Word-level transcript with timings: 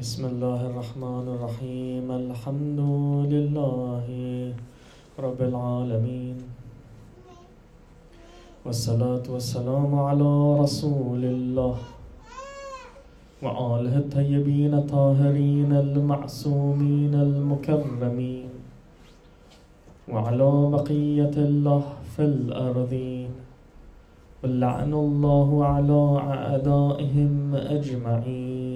بسم 0.00 0.24
الله 0.32 0.60
الرحمن 0.66 1.26
الرحيم. 1.28 2.06
الحمد 2.08 2.80
لله 3.32 4.06
رب 5.24 5.40
العالمين. 5.50 6.36
والصلاة 8.64 9.26
والسلام 9.28 9.92
على 10.08 10.32
رسول 10.62 11.22
الله 11.24 11.76
وآله 13.44 13.94
الطيبين 14.04 14.72
الطاهرين 14.74 15.72
المعصومين 15.72 17.14
المكرمين 17.14 18.50
وعلى 20.08 20.50
بقية 20.76 21.36
الله 21.36 21.84
في 22.16 22.22
الأرضين 22.24 23.30
ولعن 24.40 24.92
الله 24.94 25.48
على 25.64 26.00
أعدائهم 26.32 27.32
أجمعين. 27.54 28.69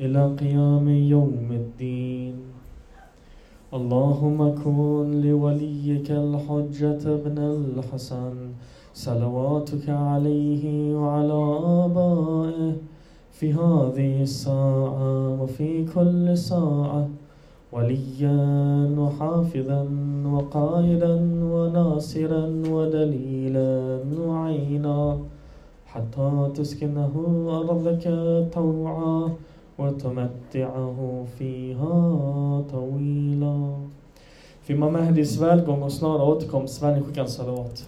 إلى 0.00 0.34
قيام 0.40 0.88
يوم 0.88 1.48
الدين. 1.50 2.34
اللهم 3.74 4.38
كن 4.64 5.20
لوليك 5.24 6.10
الحجة 6.10 7.04
بن 7.24 7.38
الحسن 7.38 8.34
صلواتك 8.94 9.88
عليه 9.88 10.94
وعلى 10.96 11.40
آبائه 11.84 12.72
في 13.32 13.52
هذه 13.52 14.22
الساعة 14.22 15.42
وفي 15.42 15.84
كل 15.94 16.38
ساعة 16.38 17.08
وليا 17.72 18.40
وحافظا 18.98 19.82
وقائدا 20.34 21.14
وناصرا 21.54 22.44
ودليلا 22.70 24.00
وعينا 24.26 25.18
حتى 25.86 26.50
تسكنه 26.54 27.14
أرضك 27.60 28.04
طوعا. 28.54 29.32
وتمتعه 29.77 31.25
فيها 31.37 32.61
طويلا 32.71 33.77
في 34.63 34.73
Imam 34.75 34.93
Mahdis 34.93 35.37
välgång 35.37 35.83
och 35.83 35.91
snara 35.91 36.23
återkomst, 36.23 36.79
Sverige 36.79 37.03
skickar 37.03 37.25
salawat. 37.25 37.85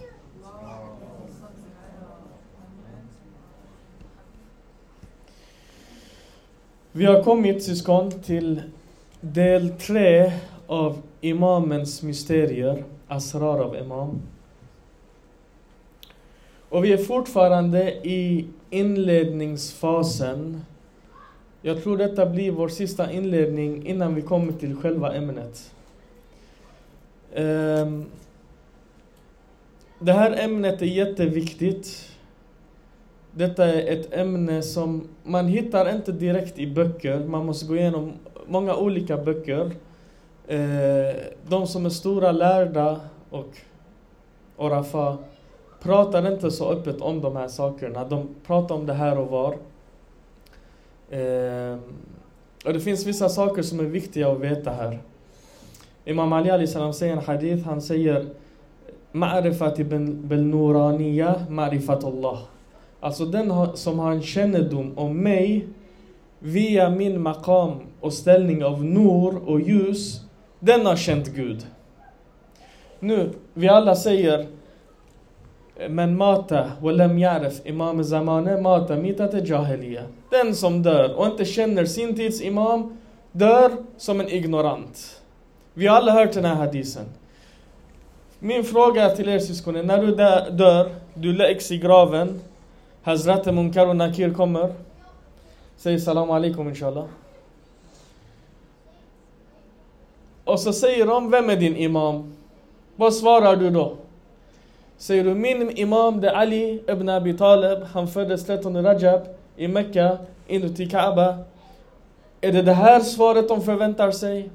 Vi 6.92 7.04
har 7.04 7.22
kommit 7.22 7.62
syskon 7.62 8.10
till 8.10 8.62
del 9.20 9.68
tre 9.68 10.32
av 10.66 10.98
Imamens 11.20 12.02
mysterier, 12.02 12.84
Asrar 13.08 13.58
av 13.58 13.76
Imam. 13.76 14.20
Och 16.68 16.84
vi 16.84 16.92
är 16.92 16.98
fortfarande 16.98 17.92
i 17.92 18.46
inledningsfasen. 18.70 20.64
jag 21.67 21.83
tror 21.83 21.97
detta 21.97 22.25
blir 22.25 22.51
vår 22.51 22.67
sista 22.67 23.11
inledning 23.11 23.85
innan 23.87 24.15
vi 24.15 24.21
kommer 24.21 24.53
till 24.53 24.75
själva 24.75 25.13
ämnet. 25.13 25.73
Ehm, 27.33 28.05
det 29.99 30.11
här 30.13 30.43
ämnet 30.43 30.81
är 30.81 30.85
jätteviktigt. 30.85 32.11
Detta 33.31 33.65
är 33.65 33.93
ett 33.93 34.13
ämne 34.13 34.61
som 34.61 35.07
man 35.23 35.47
hittar 35.47 35.95
inte 35.95 36.11
direkt 36.11 36.59
i 36.59 36.67
böcker. 36.67 37.19
Man 37.19 37.45
måste 37.45 37.65
gå 37.65 37.75
igenom 37.75 38.13
många 38.47 38.75
olika 38.75 39.17
böcker. 39.17 39.71
Ehm, 40.47 41.15
de 41.47 41.67
som 41.67 41.85
är 41.85 41.89
stora 41.89 42.31
lärda 42.31 42.99
och 43.29 43.57
Orafa 44.57 45.17
pratar 45.81 46.33
inte 46.33 46.51
så 46.51 46.71
öppet 46.71 47.01
om 47.01 47.21
de 47.21 47.35
här 47.35 47.47
sakerna. 47.47 48.05
De 48.05 48.27
pratar 48.45 48.75
om 48.75 48.85
det 48.85 48.93
här 48.93 49.17
och 49.17 49.27
var. 49.27 49.57
Eh, 51.09 51.77
och 52.65 52.73
det 52.73 52.79
finns 52.79 53.05
vissa 53.05 53.29
saker 53.29 53.61
som 53.61 53.79
är 53.79 53.83
viktiga 53.83 54.31
att 54.31 54.39
veta 54.39 54.71
här. 54.71 54.99
Imam 56.05 56.33
Ali 56.33 56.49
Ali 56.49 56.67
salam 56.67 56.93
säger 56.93 57.13
en 57.13 57.23
hadith, 57.23 57.65
han 57.65 57.81
säger 57.81 58.25
Ma'rifati 59.11 59.83
bil 60.27 60.43
nuraniya 60.43 61.35
ma'rifatullah. 61.49 62.37
Alltså 62.99 63.25
den 63.25 63.77
som 63.77 63.99
har 63.99 64.11
en 64.11 64.21
kännedom 64.21 64.97
om 64.97 65.17
mig 65.17 65.67
via 66.39 66.89
min 66.89 67.21
maqam 67.21 67.71
och 67.99 68.13
ställning 68.13 68.63
av 68.63 68.85
nur 68.85 69.49
och 69.49 69.61
ljus, 69.61 70.21
den 70.59 70.85
har 70.85 70.95
känt 70.95 71.27
Gud. 71.27 71.65
Nu, 72.99 73.29
vi 73.53 73.67
alla 73.67 73.95
säger 73.95 74.47
men 75.89 76.17
mata 76.17 76.71
walam 76.81 77.17
yarif 77.17 77.65
imam 77.65 78.03
zamane 78.03 78.61
mata 78.61 78.95
mitat 78.95 79.33
e 79.33 79.41
jahiliya. 79.45 80.03
Den 80.29 80.55
som 80.55 80.83
dör 80.83 81.13
och 81.13 81.25
inte 81.25 81.45
känner 81.45 81.85
sin 81.85 82.15
tids 82.15 82.41
imam 82.41 82.97
dör 83.31 83.71
som 83.97 84.19
en 84.19 84.29
ignorant. 84.29 85.21
Vi 85.73 85.87
har 85.87 85.97
alla 85.97 86.11
hört 86.11 86.33
den 86.33 86.45
här 86.45 86.55
hadisen. 86.55 87.05
Min 88.39 88.63
fråga 88.63 89.09
till 89.09 89.29
er 89.29 89.39
syskon 89.39 89.75
är, 89.75 89.83
när 89.83 90.01
du 90.01 90.15
dör, 90.55 90.95
du 91.13 91.33
läggs 91.33 91.71
i 91.71 91.77
graven, 91.77 92.41
Hazrat 93.03 93.45
Munkar 93.45 93.87
och 93.87 93.95
Nakir 93.95 94.33
kommer, 94.33 94.73
säger 95.77 95.99
salam 95.99 96.31
alaikum 96.31 96.69
inshallah. 96.69 97.05
Och 100.43 100.59
så 100.59 100.73
säger 100.73 101.05
de, 101.05 101.31
vem 101.31 101.49
är 101.49 101.55
din 101.55 101.75
imam? 101.75 102.33
Vad 102.95 103.13
svarar 103.13 103.55
du 103.55 103.69
då? 103.69 103.97
Säger 104.97 105.23
du, 105.23 105.33
min 105.33 105.77
imam 105.77 106.21
det 106.21 106.29
är 106.29 106.33
Ali 106.33 106.83
ibn 106.87 107.09
Abi 107.09 107.37
Talib, 107.37 107.83
han 107.83 108.07
föddes 108.07 108.45
13 108.45 108.83
Rajab 108.83 109.21
i 109.55 109.67
Mecka, 109.67 110.17
inuti 110.47 110.89
Kaaba. 110.89 111.37
Är 112.41 112.51
det 112.51 112.61
det 112.61 112.73
här 112.73 112.99
svaret 112.99 113.47
de 113.47 113.61
förväntar 113.61 114.11
sig? 114.11 114.49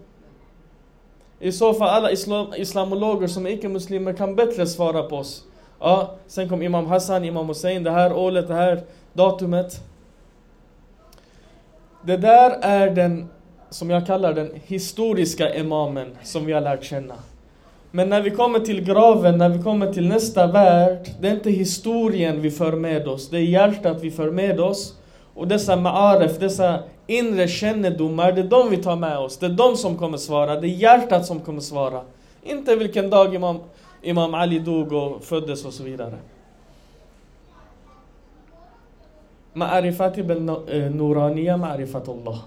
I 1.38 1.52
så 1.52 1.74
fall 1.74 1.88
alla 1.88 2.10
islam, 2.10 2.54
islamologer 2.56 3.26
som 3.26 3.46
är 3.46 3.50
icke-muslimer 3.50 4.12
kan 4.12 4.36
bättre 4.36 4.66
svara 4.66 5.02
på 5.02 5.16
oss. 5.16 5.44
Ja, 5.80 6.14
sen 6.26 6.48
kom 6.48 6.62
Imam 6.62 6.86
Hassan, 6.86 7.24
Imam 7.24 7.48
Hussein, 7.48 7.82
det 7.82 7.90
här 7.90 8.12
året, 8.12 8.48
det 8.48 8.54
här 8.54 8.80
datumet. 9.12 9.80
Det 12.02 12.16
där 12.16 12.50
är 12.62 12.90
den, 12.90 13.28
som 13.70 13.90
jag 13.90 14.06
kallar 14.06 14.32
den 14.32 14.50
historiska 14.64 15.54
imamen 15.54 16.16
som 16.22 16.46
vi 16.46 16.52
har 16.52 16.60
lärt 16.60 16.84
känna. 16.84 17.14
Men 17.94 18.08
när 18.08 18.20
vi 18.20 18.30
kommer 18.30 18.58
till 18.58 18.84
graven, 18.84 19.38
när 19.38 19.48
vi 19.48 19.62
kommer 19.62 19.92
till 19.92 20.08
nästa 20.08 20.46
värld, 20.46 21.10
det 21.20 21.28
är 21.28 21.32
inte 21.34 21.50
historien 21.50 22.40
vi 22.40 22.50
för 22.50 22.72
med 22.72 23.08
oss, 23.08 23.28
det 23.30 23.36
är 23.36 23.42
hjärtat 23.42 23.98
vi 24.00 24.10
för 24.10 24.30
med 24.30 24.60
oss. 24.60 24.96
Och 25.34 25.48
dessa 25.48 25.76
ma'aref, 25.76 26.38
dessa 26.38 26.78
inre 27.06 27.48
kännedomar, 27.48 28.32
det 28.32 28.40
är 28.40 28.44
de 28.44 28.70
vi 28.70 28.76
tar 28.76 28.96
med 28.96 29.18
oss. 29.18 29.38
Det 29.38 29.46
är 29.46 29.50
de 29.50 29.76
som 29.76 29.96
kommer 29.96 30.18
svara, 30.18 30.60
det 30.60 30.66
är 30.66 30.76
hjärtat 30.76 31.26
som 31.26 31.40
kommer 31.40 31.60
svara. 31.60 32.00
Inte 32.42 32.76
vilken 32.76 33.10
dag 33.10 33.34
Imam, 33.34 33.58
Imam 34.02 34.34
Ali 34.34 34.58
dog 34.58 34.92
och 34.92 35.24
föddes 35.24 35.64
och 35.64 35.72
så 35.72 35.82
vidare. 35.82 36.14
Ma'arifati 39.54 40.22
bel 40.22 40.48
eh, 40.48 40.90
nuraniya 40.90 41.56
ma'arifatullah. 41.56 42.38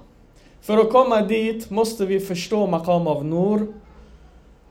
För 0.62 0.78
att 0.78 0.92
komma 0.92 1.22
dit 1.22 1.70
måste 1.70 2.06
vi 2.06 2.20
förstå 2.20 2.68
maqam 2.68 3.08
av 3.08 3.26
nur. 3.26 3.68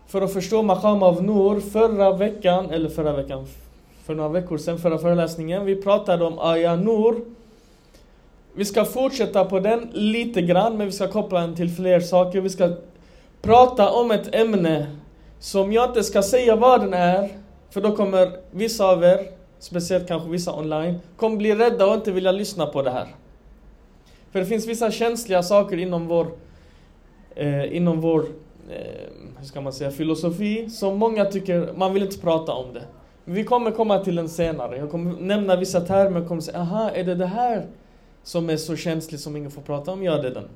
För 0.07 0.23
att 0.23 0.33
förstå 0.33 0.63
maqam 0.63 1.03
av 1.03 1.23
nur, 1.23 1.61
förra 1.61 2.13
veckan, 2.13 2.71
eller 2.71 2.89
förra 2.89 3.13
veckan, 3.13 3.47
för 4.05 4.15
några 4.15 4.29
veckor 4.29 4.59
sedan, 4.59 4.79
förra 4.79 4.99
föreläsningen, 4.99 5.65
vi 5.65 5.83
pratade 5.83 6.25
om 6.25 6.39
aya 6.39 6.77
nur. 6.77 7.25
Vi 8.55 8.65
ska 8.65 8.85
fortsätta 8.85 9.45
på 9.45 9.61
den 9.61 9.89
lite 9.93 10.43
grann, 10.43 10.77
men 10.77 10.87
vi 10.87 10.93
ska 10.93 11.09
koppla 11.09 11.41
den 11.41 11.57
till 11.57 11.71
fler 11.71 12.01
saker. 12.01 12.41
Vi 12.41 12.51
ska 12.51 12.73
prata 13.43 13.91
om 13.91 14.11
ett 14.11 14.35
ämne 14.35 14.87
som 15.39 15.73
jag 15.73 15.91
inte 15.91 16.05
ska 16.05 16.23
säga 16.23 16.57
vad 16.57 16.81
den 16.81 16.95
är, 16.95 17.29
för 17.71 17.81
då 17.81 17.97
kommer 17.97 18.37
vissa 18.51 18.87
av 18.87 19.05
er 19.05 19.19
speciellt 19.59 20.09
kanske 20.09 20.29
vissa 20.29 20.59
online, 20.59 21.01
kommer 21.17 21.37
bli 21.37 21.55
rädda 21.55 21.87
och 21.87 21.95
inte 21.95 22.13
vilja 22.13 22.33
lyssna 22.33 22.67
på 22.67 22.83
det 22.83 22.91
här. 22.91 23.07
För 24.33 24.39
det 24.41 24.47
finns 24.47 24.67
vissa 24.67 24.91
känsliga 24.91 25.43
saker 25.43 25.77
inom 25.77 26.07
vår, 26.07 26.27
eh, 27.35 27.77
inom 27.77 28.01
vår 28.01 28.27
eh, 28.71 29.11
hur 29.45 29.49
ska 29.49 29.61
man 29.61 29.73
säga, 29.73 29.91
filosofi 29.91 30.71
som 30.71 30.99
många 30.99 31.25
tycker, 31.25 31.73
man 31.77 31.95
vill 31.95 32.03
inte 32.03 32.19
prata 32.19 32.53
om 32.53 32.73
det. 32.75 32.83
Men 33.25 33.35
vi 33.35 33.45
kommer 33.45 33.71
komma 33.71 33.99
till 33.99 34.15
den 34.15 34.29
senare. 34.29 34.77
Jag 34.77 34.91
kommer 34.91 35.21
nämna 35.21 35.57
vissa 35.57 35.81
termer 35.81 36.21
och 36.21 36.29
kommer 36.29 36.41
säga, 36.41 36.59
aha, 36.59 36.91
är 36.91 37.05
det 37.05 37.15
det 37.15 37.27
här 37.27 37.67
som 38.23 38.51
är 38.51 38.57
så 38.57 38.77
känsligt 38.77 39.21
som 39.21 39.37
ingen 39.37 39.51
får 39.51 39.63
prata 39.63 39.93
om? 39.93 40.03
Ja, 40.03 40.17
det 40.17 40.29
är 40.29 40.35
den. 40.35 40.49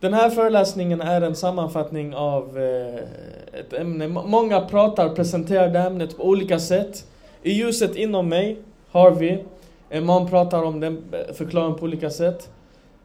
Den 0.00 0.14
här 0.14 0.30
föreläsningen 0.30 1.00
är 1.00 1.20
en 1.20 1.36
sammanfattning 1.36 2.14
av 2.14 2.58
eh, 2.58 3.60
ett 3.60 3.72
ämne. 3.72 4.08
Många 4.08 4.60
pratar, 4.60 5.08
presenterar 5.08 5.68
det 5.68 5.78
ämnet 5.78 6.16
på 6.16 6.24
olika 6.24 6.58
sätt. 6.58 7.06
I 7.42 7.52
ljuset 7.52 7.96
inom 7.96 8.28
mig 8.28 8.58
har 8.90 9.10
vi, 9.10 9.44
man 10.00 10.28
pratar 10.28 10.62
om 10.62 10.80
den 10.80 11.04
eh, 11.12 11.34
förklaringen 11.34 11.78
på 11.78 11.84
olika 11.84 12.10
sätt. 12.10 12.50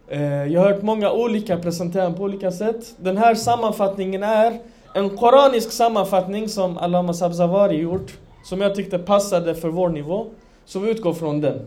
Eh, 0.08 0.46
jag 0.46 0.62
har 0.62 0.72
hört 0.72 0.82
många 0.82 1.12
olika 1.12 1.58
presentera 1.58 2.14
på 2.14 2.24
olika 2.24 2.52
sätt. 2.52 2.96
Den 2.98 3.18
här 3.18 3.36
sammanfattningen 3.36 4.24
är 4.24 4.60
en 4.94 5.18
koranisk 5.18 5.72
sammanfattning 5.72 6.50
som 6.50 6.78
Allama 6.78 7.14
Sabzavari 7.14 7.76
gjort. 7.76 8.18
Som 8.44 8.62
jag 8.62 8.76
tyckte 8.76 9.00
passade 9.00 9.56
för 9.56 9.70
vår 9.70 9.90
nivå. 9.90 10.26
Så 10.66 10.80
vi 10.80 10.92
utgår 10.92 11.14
från 11.14 11.42
den. 11.42 11.66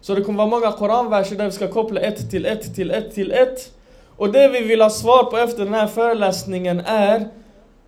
Så 0.00 0.14
det 0.14 0.22
kommer 0.22 0.38
vara 0.38 0.48
många 0.48 0.72
koranverser 0.72 1.36
där 1.36 1.44
vi 1.44 1.50
ska 1.50 1.68
koppla 1.68 2.00
ett 2.00 2.30
till 2.30 2.46
ett 2.46 2.74
till 2.74 2.90
ett 2.90 3.14
till 3.14 3.32
ett. 3.32 3.72
Och 4.16 4.32
det 4.32 4.48
vi 4.48 4.62
vill 4.62 4.82
ha 4.82 4.90
svar 4.90 5.24
på 5.24 5.36
efter 5.36 5.64
den 5.64 5.74
här 5.74 5.86
föreläsningen 5.86 6.80
är 6.80 7.28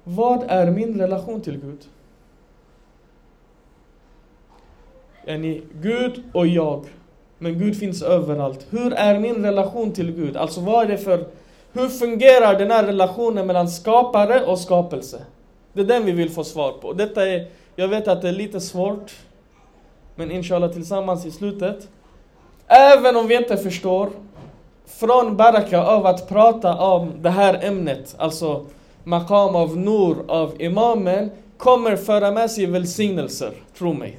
Vad 0.04 0.44
är 0.48 0.70
min 0.70 1.00
relation 1.00 1.40
till 1.40 1.60
Gud? 1.60 1.80
Är 5.24 5.38
ni 5.38 5.62
Gud 5.72 6.22
och 6.32 6.46
jag. 6.46 6.84
Men 7.38 7.58
Gud 7.58 7.78
finns 7.78 8.02
överallt. 8.02 8.66
Hur 8.70 8.92
är 8.92 9.18
min 9.18 9.44
relation 9.44 9.92
till 9.92 10.12
Gud? 10.12 10.36
Alltså 10.36 10.60
vad 10.60 10.84
är 10.84 10.88
det 10.88 10.98
för... 10.98 11.24
Hur 11.72 11.88
fungerar 11.88 12.58
den 12.58 12.70
här 12.70 12.84
relationen 12.84 13.46
mellan 13.46 13.68
skapare 13.68 14.44
och 14.44 14.58
skapelse? 14.58 15.22
Det 15.72 15.80
är 15.80 15.84
den 15.84 16.04
vi 16.04 16.12
vill 16.12 16.30
få 16.30 16.44
svar 16.44 16.72
på. 16.72 16.92
Detta 16.92 17.28
är, 17.28 17.46
jag 17.76 17.88
vet 17.88 18.08
att 18.08 18.22
det 18.22 18.28
är 18.28 18.32
lite 18.32 18.60
svårt. 18.60 19.12
Men 20.14 20.30
inshallah 20.30 20.72
tillsammans 20.72 21.26
i 21.26 21.30
slutet. 21.30 21.88
Även 22.66 23.16
om 23.16 23.26
vi 23.26 23.36
inte 23.36 23.56
förstår. 23.56 24.10
Från 24.86 25.36
baraka 25.36 25.82
av 25.82 26.06
att 26.06 26.28
prata 26.28 26.74
om 26.74 27.12
det 27.20 27.30
här 27.30 27.64
ämnet, 27.64 28.14
alltså 28.18 28.66
makam 29.04 29.56
av 29.56 29.76
nur 29.76 30.16
av 30.28 30.62
imamen, 30.62 31.30
kommer 31.56 31.96
föra 31.96 32.30
med 32.30 32.50
sig 32.50 32.66
välsignelser, 32.66 33.52
tro 33.78 33.92
mig. 33.92 34.18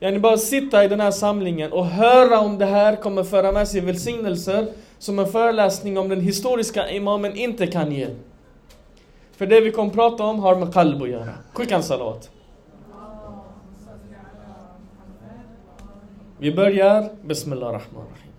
Yani 0.00 0.18
bara 0.18 0.36
sitta 0.36 0.84
i 0.84 0.88
den 0.88 1.00
här 1.00 1.10
samlingen 1.10 1.72
och 1.72 1.86
höra 1.86 2.40
om 2.40 2.58
det 2.58 2.66
här 2.66 2.96
kommer 2.96 3.24
föra 3.24 3.52
med 3.52 3.68
sig 3.68 3.80
välsignelser 3.80 4.66
som 4.98 5.18
en 5.18 5.26
föreläsning 5.26 5.98
om 5.98 6.08
den 6.08 6.20
historiska 6.20 6.90
imamen 6.90 7.36
inte 7.36 7.66
kan 7.66 7.92
ge. 7.92 8.08
För 9.36 9.46
det 9.46 9.60
vi 9.60 9.70
kommer 9.70 9.92
prata 9.92 10.24
om 10.24 10.38
har 10.38 10.56
med 10.56 10.74
kalb 10.74 11.02
att 11.02 11.08
göra. 11.08 11.34
Skicka 11.52 11.76
en 11.76 11.82
salat. 11.82 12.30
Vi 16.38 16.54
börjar 16.54 17.10
Bismillah 17.22 17.66
Rahman 17.66 18.04
Rahim. 18.10 18.32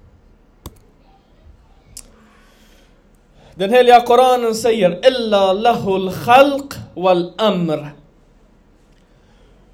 Den 3.56 3.73
heliga 3.73 4.01
Koranen 4.01 4.56
säger 4.56 5.07
Illa 5.07 5.53
lahul 5.53 6.11
khalq 6.11 6.73
wal 6.94 7.33
amr. 7.38 7.89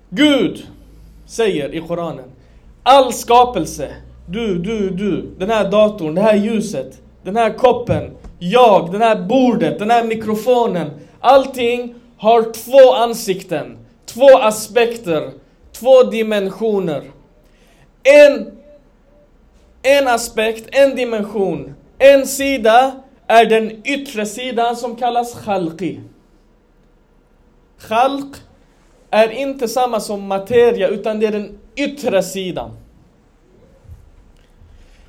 Gud 0.09 0.67
säger 1.25 1.73
i 1.73 1.81
Koranen. 1.81 2.31
All 2.83 3.13
skapelse, 3.13 3.95
du, 4.27 4.59
du, 4.59 4.89
du, 4.89 5.35
den 5.37 5.49
här 5.49 5.71
datorn, 5.71 6.15
det 6.15 6.21
här 6.21 6.35
ljuset, 6.35 7.01
den 7.23 7.35
här 7.35 7.53
koppen, 7.53 8.11
jag, 8.39 8.91
den 8.91 9.01
här 9.01 9.15
bordet, 9.15 9.79
den 9.79 9.91
här 9.91 10.03
mikrofonen. 10.03 10.89
Allting 11.19 11.95
har 12.17 12.41
två 12.41 12.93
ansikten, 12.93 13.77
två 14.05 14.37
aspekter, 14.37 15.31
två 15.71 16.03
dimensioner. 16.03 17.03
En, 18.03 18.51
en 19.81 20.07
aspekt, 20.07 20.75
en 20.75 20.95
dimension, 20.95 21.75
en 21.97 22.27
sida 22.27 22.91
är 23.27 23.45
den 23.45 23.87
yttre 23.87 24.25
sidan 24.25 24.75
som 24.75 24.95
kallas 24.95 25.33
khalqi. 25.45 25.99
Khalq 27.79 28.35
är 29.09 29.29
inte 29.29 29.67
samma 29.67 29.99
som 29.99 30.27
materia 30.27 30.87
utan 30.87 31.19
det 31.19 31.27
är 31.27 31.31
den 31.31 31.59
yttre 31.75 32.23
sidan. 32.23 32.71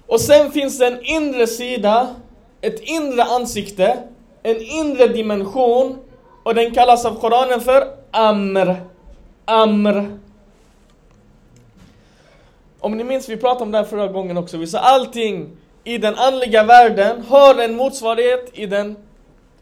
Och 0.06 0.20
sen 0.20 0.52
finns 0.52 0.78
det 0.78 0.86
en 0.86 1.04
inre 1.04 1.46
sida, 1.46 2.14
ett 2.60 2.80
inre 2.80 3.22
ansikte, 3.22 3.98
en 4.42 4.60
inre 4.60 5.06
dimension 5.06 5.98
och 6.42 6.54
den 6.54 6.74
kallas 6.74 7.04
av 7.04 7.20
Koranen 7.20 7.60
för 7.60 7.88
Amr. 8.10 8.76
Amr. 9.44 10.18
Om 12.80 12.96
ni 12.96 13.04
minns, 13.04 13.28
vi 13.28 13.36
pratade 13.36 13.64
om 13.64 13.70
det 13.70 13.78
här 13.78 13.84
förra 13.84 14.06
gången 14.06 14.36
också. 14.36 14.56
Vi 14.56 14.66
sa 14.66 14.78
allting 14.78 15.56
i 15.84 15.98
den 15.98 16.14
andliga 16.14 16.64
världen 16.64 17.22
har 17.28 17.62
en 17.62 17.76
motsvarighet 17.76 18.50
i 18.52 18.66
den 18.66 18.96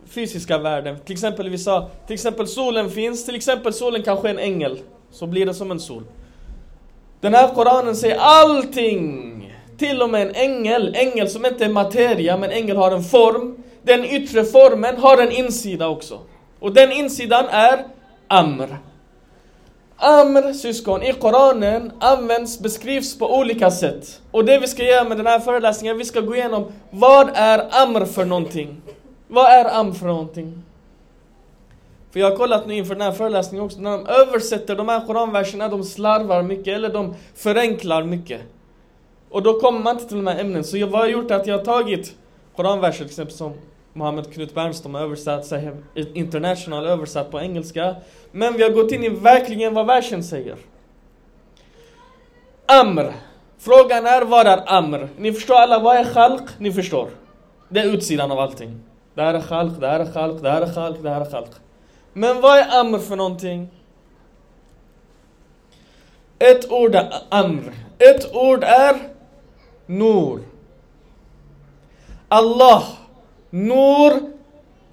fysiska 0.08 0.58
världen. 0.58 0.98
Till 1.04 1.12
exempel 1.12 1.48
vi 1.48 1.58
sa, 1.58 1.88
till 2.06 2.14
exempel 2.14 2.46
solen 2.46 2.90
finns, 2.90 3.24
till 3.24 3.34
exempel 3.34 3.72
solen 3.72 4.02
kanske 4.02 4.28
är 4.28 4.30
en 4.30 4.38
ängel. 4.38 4.78
Så 5.10 5.26
blir 5.26 5.46
det 5.46 5.54
som 5.54 5.70
en 5.70 5.80
sol. 5.80 6.02
Den 7.20 7.34
här 7.34 7.54
Koranen 7.54 7.96
säger 7.96 8.16
allting. 8.18 9.30
Till 9.78 10.02
och 10.02 10.10
med 10.10 10.22
en 10.22 10.34
ängel, 10.34 10.94
ängel 10.94 11.28
som 11.28 11.46
inte 11.46 11.64
är 11.64 11.68
materia 11.68 12.36
men 12.36 12.50
ängel 12.50 12.76
har 12.76 12.90
en 12.90 13.04
form. 13.04 13.56
Den 13.82 14.04
yttre 14.04 14.44
formen 14.44 14.96
har 14.96 15.18
en 15.18 15.32
insida 15.32 15.88
också. 15.88 16.18
Och 16.60 16.74
den 16.74 16.92
insidan 16.92 17.44
är 17.48 17.84
Amr. 18.28 18.78
Amr, 19.96 20.52
syskon, 20.52 21.02
i 21.02 21.12
Koranen 21.12 21.92
används, 22.00 22.60
beskrivs 22.60 23.18
på 23.18 23.38
olika 23.38 23.70
sätt. 23.70 24.20
Och 24.30 24.44
det 24.44 24.58
vi 24.58 24.68
ska 24.68 24.82
göra 24.82 25.08
med 25.08 25.16
den 25.16 25.26
här 25.26 25.40
föreläsningen, 25.40 25.98
vi 25.98 26.04
ska 26.04 26.20
gå 26.20 26.36
igenom 26.36 26.72
vad 26.90 27.30
är 27.34 27.82
Amr 27.82 28.04
för 28.04 28.24
någonting? 28.24 28.82
Vad 29.34 29.52
är 29.52 29.64
Amr 29.64 29.92
för 29.92 30.06
någonting? 30.06 30.62
För 32.10 32.20
jag 32.20 32.30
har 32.30 32.36
kollat 32.36 32.66
nu 32.66 32.74
inför 32.74 32.94
den 32.94 33.02
här 33.02 33.12
föreläsningen 33.12 33.64
också, 33.64 33.80
när 33.80 33.90
de 33.90 34.06
översätter 34.06 34.76
de 34.76 34.88
här 34.88 35.06
koranverserna, 35.06 35.68
de 35.68 35.84
slarvar 35.84 36.42
mycket 36.42 36.74
eller 36.74 36.88
de 36.88 37.14
förenklar 37.34 38.04
mycket. 38.04 38.40
Och 39.30 39.42
då 39.42 39.60
kommer 39.60 39.80
man 39.80 39.94
inte 39.94 40.08
till 40.08 40.16
de 40.16 40.26
här 40.26 40.40
ämnena. 40.40 40.64
Så 40.64 40.76
jag, 40.76 40.86
vad 40.86 41.00
har 41.00 41.08
gjort 41.08 41.30
att 41.30 41.46
jag 41.46 41.58
har 41.58 41.64
tagit 41.64 42.16
koranverser 42.56 42.98
till 42.98 43.06
exempel 43.06 43.34
som 43.34 43.52
Mohammed 43.92 44.32
Knut 44.32 44.54
Bernström 44.54 44.94
har 44.94 45.02
översatt, 45.02 45.52
international 45.94 46.86
översatt 46.86 47.30
på 47.30 47.40
engelska. 47.40 47.96
Men 48.32 48.56
vi 48.56 48.62
har 48.62 48.70
gått 48.70 48.92
in 48.92 49.04
i 49.04 49.08
verkligen 49.08 49.74
vad 49.74 49.86
versen 49.86 50.24
säger. 50.24 50.56
Amr. 52.66 53.12
Frågan 53.58 54.06
är 54.06 54.22
vad 54.22 54.46
är 54.46 54.62
Amr? 54.66 55.08
Ni 55.18 55.32
förstår 55.32 55.54
alla, 55.54 55.78
vad 55.78 55.96
är 55.96 56.04
khalq? 56.04 56.42
Ni 56.58 56.72
förstår. 56.72 57.08
Det 57.68 57.80
är 57.80 57.84
utsidan 57.84 58.32
av 58.32 58.38
allting. 58.38 58.80
Det 59.14 59.22
här 59.22 59.34
är 59.34 59.40
khalq, 59.40 59.80
det 59.80 59.88
här 59.88 60.00
är 60.00 60.12
khalq, 60.12 60.42
det 60.42 60.50
här 60.50 60.62
är 60.62 60.74
khalq, 60.74 60.98
det 61.02 61.10
här 61.10 61.20
är 61.20 61.30
khalq. 61.30 61.50
Men 62.12 62.40
vad 62.40 62.58
är 62.58 62.80
amr 62.80 62.98
för 62.98 63.16
någonting? 63.16 63.68
Ett 66.38 66.70
ord 66.70 66.94
är 66.94 67.14
amr. 67.28 67.72
Ett 67.98 68.34
ord 68.34 68.64
är 68.64 68.96
nur. 69.86 70.40
Allah. 72.28 72.84
Nur. 73.50 74.12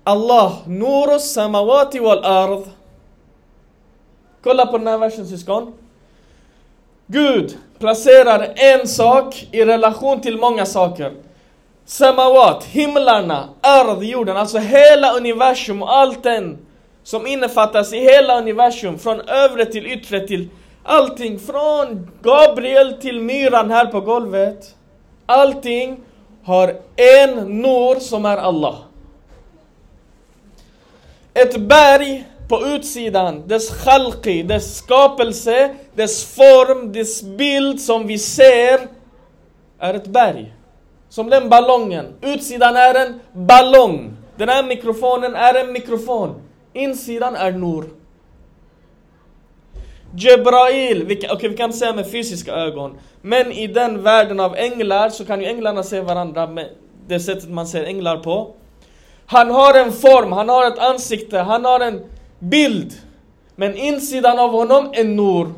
Allah. 0.03 0.67
Nur 0.67 1.17
samawati 1.17 1.99
wal 1.99 2.25
ard. 2.25 2.63
Kolla 4.43 4.65
på 4.65 4.77
den 4.77 4.87
här 4.87 4.97
versen 4.97 5.27
syskon. 5.27 5.73
Gud 7.07 7.57
placerar 7.79 8.53
en 8.55 8.87
sak 8.87 9.47
i 9.51 9.65
relation 9.65 10.21
till 10.21 10.37
många 10.37 10.65
saker. 10.65 11.13
Samawat, 11.91 12.63
himlarna, 12.63 13.49
ard, 13.61 14.03
jorden, 14.03 14.37
alltså 14.37 14.57
hela 14.57 15.13
universum 15.13 15.81
och 15.81 15.95
allt 15.95 16.23
den 16.23 16.57
som 17.03 17.27
innefattas 17.27 17.93
i 17.93 17.97
hela 17.97 18.37
universum, 18.37 18.99
från 18.99 19.21
övre 19.21 19.65
till 19.65 19.85
yttre 19.85 20.27
till 20.27 20.49
allting, 20.83 21.39
från 21.39 22.11
Gabriel 22.21 22.93
till 22.93 23.21
myran 23.21 23.71
här 23.71 23.85
på 23.85 24.01
golvet. 24.01 24.75
Allting 25.25 25.99
har 26.43 26.75
en 26.95 27.61
nur 27.61 27.99
som 27.99 28.25
är 28.25 28.37
Allah. 28.37 28.75
Ett 31.33 31.57
berg 31.57 32.25
på 32.49 32.67
utsidan, 32.67 33.47
dess 33.47 33.83
khalqi, 33.83 34.43
dess 34.43 34.77
skapelse, 34.77 35.75
dess 35.95 36.35
form, 36.35 36.93
dess 36.93 37.23
bild 37.23 37.81
som 37.81 38.07
vi 38.07 38.17
ser 38.17 38.79
är 39.79 39.93
ett 39.93 40.07
berg. 40.07 40.53
Som 41.11 41.29
den 41.29 41.49
ballongen. 41.49 42.05
Utsidan 42.21 42.75
är 42.75 42.95
en 42.95 43.19
ballong. 43.33 44.13
Den 44.35 44.49
här 44.49 44.63
mikrofonen 44.63 45.35
är 45.35 45.53
en 45.53 45.71
mikrofon. 45.71 46.41
Insidan 46.73 47.35
är 47.35 47.51
Nur. 47.51 47.85
Jebrail, 50.15 51.03
okej 51.03 51.31
okay, 51.31 51.49
vi 51.49 51.57
kan 51.57 51.65
inte 51.65 51.77
säga 51.77 51.93
med 51.93 52.11
fysiska 52.11 52.53
ögon. 52.53 52.97
Men 53.21 53.51
i 53.51 53.67
den 53.67 54.03
världen 54.03 54.39
av 54.39 54.55
änglar 54.55 55.09
så 55.09 55.25
kan 55.25 55.41
ju 55.41 55.47
änglarna 55.47 55.83
se 55.83 56.01
varandra 56.01 56.47
med 56.47 56.69
det 57.07 57.19
sättet 57.19 57.49
man 57.49 57.67
ser 57.67 57.83
änglar 57.83 58.17
på. 58.17 58.53
Han 59.25 59.51
har 59.51 59.79
en 59.79 59.91
form, 59.91 60.31
han 60.31 60.49
har 60.49 60.67
ett 60.67 60.79
ansikte, 60.79 61.37
han 61.37 61.65
har 61.65 61.79
en 61.79 62.05
bild. 62.39 62.93
Men 63.55 63.75
insidan 63.75 64.39
av 64.39 64.51
honom 64.51 64.89
är 64.93 65.03
Nur. 65.03 65.53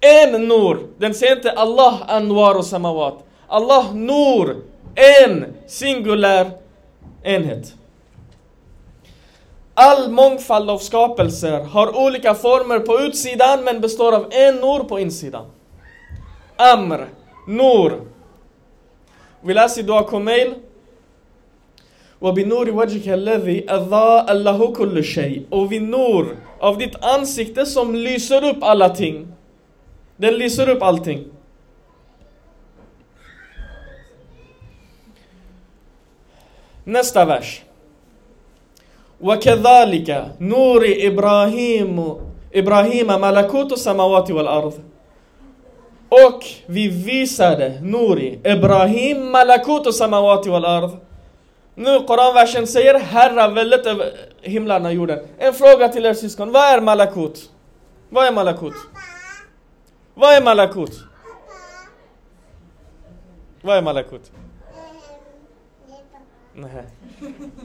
En 0.00 0.48
Nur. 0.48 0.78
Den 0.98 1.14
säger 1.14 1.36
inte 1.36 1.52
Allah 1.52 2.02
Anwar 2.06 2.54
och 2.54 2.66
Samawat. 2.66 3.25
Allah 3.47 3.93
Nur, 3.93 4.55
en 4.95 5.45
singulär 5.67 6.51
enhet. 7.23 7.73
All 9.73 10.11
mångfald 10.11 10.69
av 10.69 10.77
skapelser 10.77 11.63
har 11.63 11.97
olika 11.97 12.33
former 12.33 12.79
på 12.79 12.99
utsidan 12.99 13.63
men 13.63 13.81
består 13.81 14.13
av 14.13 14.27
en 14.31 14.55
Nur 14.55 14.83
på 14.83 14.99
insidan. 14.99 15.45
Amr, 16.57 17.07
Nur. 17.47 18.01
Vi 19.41 19.53
läser 19.53 19.81
i 19.81 19.83
Dua 19.83 20.03
Kumail. 20.03 20.53
وبنور 22.21 22.69
وجهك 22.69 23.07
الذي 23.09 23.65
أضاء 23.69 24.33
له 24.33 24.73
كل 24.73 25.03
شيء 25.03 25.45
Och 25.49 25.71
vid 25.71 25.81
nur 25.81 26.37
av 26.59 26.77
ditt 26.77 26.95
ansikte 27.01 27.65
som 27.65 27.95
lyser 27.95 28.49
upp 28.49 28.63
alla 28.63 28.89
ting. 28.89 29.27
Den 30.17 30.33
lyser 30.33 30.69
upp 30.69 30.83
allting. 30.83 31.25
Nästa 36.85 37.25
vers. 37.25 37.61
وكذلك 39.21 40.25
نور 40.39 40.81
إبراهيم 40.97 42.15
إبراهيم 42.55 43.07
ملكوت 43.07 43.71
السماوات 43.73 44.31
والأرض 44.31 44.73
Och 46.11 46.45
vi 46.65 46.87
visade 46.87 47.79
Nuri, 47.81 48.39
Ibrahim, 48.43 49.31
Malakut 49.31 49.87
och 49.87 49.95
Samawati 49.95 50.49
wal 50.49 50.65
ard. 50.65 50.89
Nu 51.75 51.99
Koranversen 51.99 52.67
säger 52.67 52.99
herraväldet 52.99 53.85
över 53.85 54.11
himlarna 54.41 54.89
och 54.89 54.95
jorden. 54.95 55.19
En 55.37 55.53
fråga 55.53 55.89
till 55.89 56.05
er 56.05 56.13
syskon, 56.13 56.51
vad 56.51 56.63
är 56.73 56.81
Malakut? 56.81 57.49
Vad 58.09 58.27
är 58.27 58.31
Malakut? 58.31 58.73
Vad 60.13 60.33
är 60.35 60.41
Malakut? 60.41 60.99
Vad 63.61 63.77
är 63.77 63.81
Malakut? 63.81 64.31
Nej. 66.55 66.83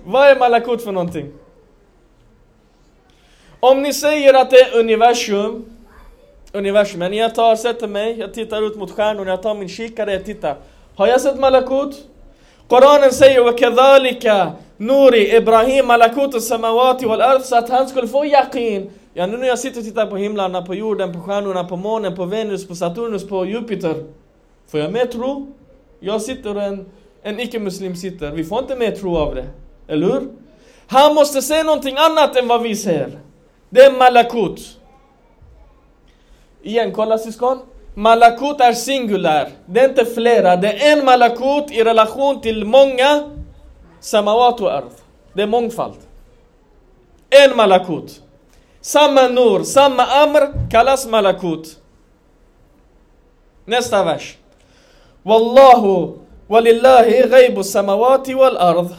Vad 0.04 0.28
är 0.28 0.38
Malakut 0.38 0.84
för 0.84 0.92
någonting? 0.92 1.32
Om 3.60 3.82
ni 3.82 3.92
säger 3.92 4.34
att 4.34 4.50
det 4.50 4.56
är 4.56 4.78
universum, 4.78 5.64
universumen, 6.52 7.12
jag 7.12 7.34
tar, 7.34 7.56
sätter 7.56 7.88
mig, 7.88 8.18
jag 8.18 8.34
tittar 8.34 8.66
ut 8.66 8.76
mot 8.76 8.90
stjärnorna, 8.90 9.30
jag 9.30 9.42
tar 9.42 9.54
min 9.54 9.68
kikare, 9.68 10.12
jag 10.12 10.24
tittar. 10.24 10.56
Har 10.94 11.06
jag 11.06 11.20
sett 11.20 11.38
Malakut? 11.38 12.08
Koranen 12.68 13.12
säger 13.12 13.40
وَكَذَلِكَ 13.40 14.52
Nuri 14.78 15.36
Ibrahim 15.36 15.86
Malakut 15.86 16.42
samawati 16.42 17.06
wal 17.06 17.20
ard 17.20 17.42
så 17.42 17.56
att 17.56 17.68
han 17.68 17.88
skulle 17.88 18.08
få 18.08 18.26
yakin. 18.26 18.90
Ja 19.14 19.26
nu 19.26 19.36
när 19.36 19.46
jag 19.46 19.58
sitter 19.58 19.78
och 19.78 19.84
tittar 19.84 20.06
på 20.06 20.16
himlarna, 20.16 20.62
på 20.62 20.74
jorden, 20.74 21.12
på 21.12 21.20
stjärnorna, 21.20 21.64
på 21.64 21.76
månen, 21.76 22.16
på 22.16 22.24
Venus, 22.24 22.68
på 22.68 22.74
Saturnus, 22.74 23.28
på 23.28 23.46
Jupiter. 23.46 24.04
Får 24.70 24.80
jag 24.80 24.92
mer 24.92 25.04
tro? 25.04 25.52
Jag 26.00 26.22
sitter 26.22 26.56
och 26.56 26.62
en, 26.62 26.86
en 27.23 27.39
icke-muslim 27.39 27.95
sitter. 27.95 28.31
Vi 28.31 28.43
får 28.43 28.59
inte 28.59 28.75
mer 28.75 28.91
tro 28.91 29.17
av 29.17 29.35
det. 29.35 29.45
Eller 29.87 30.07
hur? 30.07 30.29
Han 30.87 31.15
måste 31.15 31.41
se 31.41 31.63
någonting 31.63 31.95
annat 31.97 32.35
än 32.35 32.47
vad 32.47 32.61
vi 32.61 32.75
ser. 32.75 33.19
Det 33.69 33.81
är 33.81 33.91
malakut. 33.91 34.77
Igen, 36.61 36.91
kolla 36.91 37.17
syskon. 37.17 37.59
Malakut 37.95 38.61
är 38.61 38.73
singulär. 38.73 39.49
Det 39.65 39.79
är 39.79 39.89
inte 39.89 40.05
flera. 40.05 40.55
Det 40.55 40.73
är 40.73 40.97
en 40.97 41.05
malakut 41.05 41.71
i 41.71 41.83
relation 41.83 42.41
till 42.41 42.65
många 42.65 43.29
samawat 43.99 44.61
och 44.61 44.73
arv. 44.73 44.91
Det 45.33 45.41
är 45.41 45.47
mångfald. 45.47 45.95
En 47.29 47.57
malakut. 47.57 48.21
Samma 48.81 49.27
nur, 49.27 49.63
samma 49.63 50.03
amr 50.05 50.69
kallas 50.71 51.07
malakut. 51.07 51.77
Nästa 53.65 54.03
vers. 54.03 54.37
Wallahu 55.23 56.17
walillahi 56.51 57.23
ghaibu 57.29 57.63
samawati 57.63 58.33
wal 58.35 58.57
ard. 58.57 58.89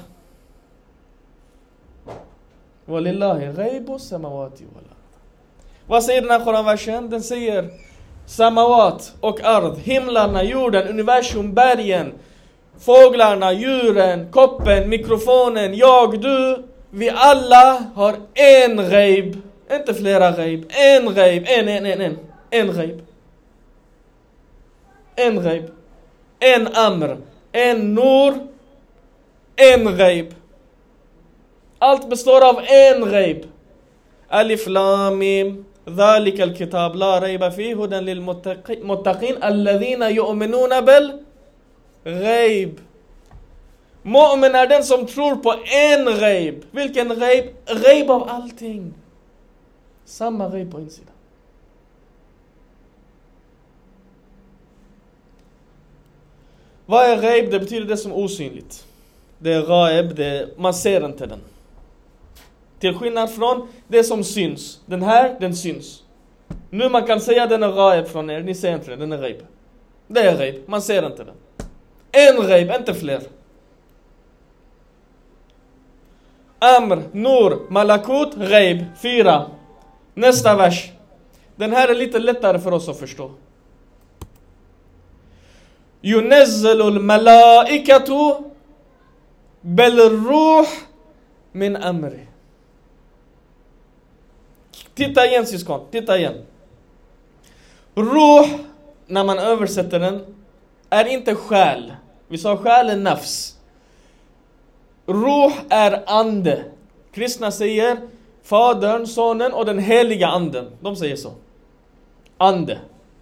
Walillahi 2.89 3.47
ghaibu 3.57 3.99
samawati 3.99 4.65
wal 4.65 4.85
ard. 4.91 5.13
Vad 5.87 6.05
säger 6.05 6.23
den 6.23 6.31
här 6.31 6.45
Koranversen? 6.45 7.11
Den 7.11 7.23
säger 7.23 7.71
Samawat 8.27 9.13
och 9.21 9.41
ard, 9.45 9.77
himlarna, 9.79 10.43
jorden, 10.43 10.89
universum, 10.89 11.55
bergen, 11.55 12.13
fåglarna, 12.79 13.53
djuren, 13.53 14.31
koppen, 14.31 14.89
mikrofonen, 14.89 15.75
jag, 15.75 16.21
du. 16.21 16.63
Vi 16.91 17.11
alla 17.11 17.85
har 17.95 18.17
en 18.35 18.77
ghaib. 18.77 19.37
Inte 19.73 19.95
flera 19.95 20.31
ghaib. 20.31 20.65
En 20.69 21.15
ghaib. 21.15 21.45
En, 21.47 21.69
en, 21.69 21.87
en, 21.87 22.01
en. 22.01 22.19
En 22.51 22.73
ghaib. 22.73 23.01
En 25.17 25.43
ghaib. 25.43 25.65
En 26.41 26.69
amr. 26.75 27.17
in 27.53 27.93
nur 27.95 28.33
in 29.57 29.97
ghaib. 29.97 30.33
Alt 31.79 32.09
bestaat 32.09 32.43
uit 32.43 32.59
in 32.71 33.05
ghaib. 33.11 33.45
Alif 34.29 34.67
lam 34.67 35.19
mim. 35.19 35.67
ذلك 35.89 36.41
الكتاب 36.41 36.97
لا 36.97 37.19
ريب 37.19 37.49
فيه 37.49 37.83
هدى 37.83 37.97
للمتقين 37.97 39.45
الذين 39.45 40.03
يؤمنون 40.03 40.81
بالغيب 42.07 42.79
مؤمن 44.05 44.57
ادن 44.57 44.83
سم 44.83 45.05
ترور 45.05 45.35
بو 45.35 45.53
ان 45.53 46.09
غيب 46.09 46.65
ويلكن 46.75 47.13
غيب 47.13 47.53
غيب 47.69 48.11
اوف 48.11 48.31
التين 48.31 48.93
سما 50.07 50.45
غيب 50.45 50.71
بو 50.71 50.79
انسيدا 50.79 51.12
Vad 56.87 57.11
är 57.11 57.23
ghaib? 57.23 57.51
Det 57.51 57.61
betyder 57.61 57.87
det 57.87 57.97
som 57.97 58.13
är 58.13 58.19
osynligt. 58.19 58.87
Det 59.39 59.53
är 59.53 59.63
ghaib, 59.63 60.15
det, 60.15 60.49
man 60.59 60.75
ser 60.75 61.05
inte 61.05 61.27
den. 61.27 61.41
Till 62.79 62.95
skillnad 62.95 63.31
från 63.31 63.69
det 63.89 64.05
som 64.05 64.25
syns. 64.25 64.81
Den 64.87 65.03
här, 65.03 65.37
den 65.41 65.57
syns. 65.57 66.03
Nu 66.71 66.89
man 66.89 67.07
kan 67.07 67.21
säga 67.21 67.47
den 67.47 67.63
är 67.63 67.73
ghaib 67.73 68.07
från 68.07 68.31
er, 68.31 68.41
ni 68.41 68.55
ser 68.55 68.75
inte 68.75 68.91
den, 68.91 68.99
den 68.99 69.13
är 69.13 69.19
ghaib. 69.19 69.39
Det 70.07 70.21
är 70.21 70.37
ghaib, 70.37 70.55
man 70.67 70.83
ser 70.83 71.07
inte 71.07 71.25
den. 71.25 71.35
En 72.13 72.47
ghaib, 72.47 72.71
inte 72.79 72.95
fler. 72.95 73.21
Amr, 76.63 77.03
Nur, 77.13 77.71
Malakut, 77.71 78.35
Ghaib. 78.35 78.85
Fyra. 79.03 79.47
Nästa 80.15 80.57
vers. 80.57 80.93
Den 81.57 81.73
här 81.73 81.89
är 81.89 81.95
lite 81.95 82.19
lättare 82.19 82.59
för 82.59 82.73
oss 82.73 82.89
att 82.89 82.99
förstå. 82.99 83.31
ينزل 86.04 86.82
الملائكة 86.82 88.42
بالروح 89.64 90.70
من 91.54 91.76
أمره 91.76 92.28
Titta 94.96 95.26
igen 95.26 95.46
syskon, 95.48 95.82
titta 95.92 96.18
igen. 96.18 96.46
Ruh, 97.96 98.48
när 99.08 99.24
man 99.24 99.40
översätter 99.40 100.00
den, 100.00 100.26
är 100.90 101.06
inte 101.06 101.36
själ. 101.36 101.94
Vi 102.28 102.38
sa 102.38 102.58
själ 102.58 102.90
är 102.90 102.96
nafs. 102.96 103.58
Ruh 105.06 105.54
är 105.70 106.04
ande. 106.08 106.64
Kristna 107.12 107.52
säger 107.52 107.98
Fadern, 108.44 109.08
Sonen 109.08 109.54
och 109.54 109.66
den 109.66 109.80
heliga 109.80 110.28
anden. 110.28 110.72
De 110.80 110.96
säger 110.96 111.16
så. 111.16 111.32
Ande. 112.38 112.80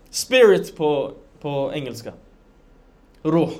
Spirit 0.10 0.78
på, 0.78 1.12
på 1.42 1.72
engelska. 1.74 2.14
Ruh. 3.23 3.51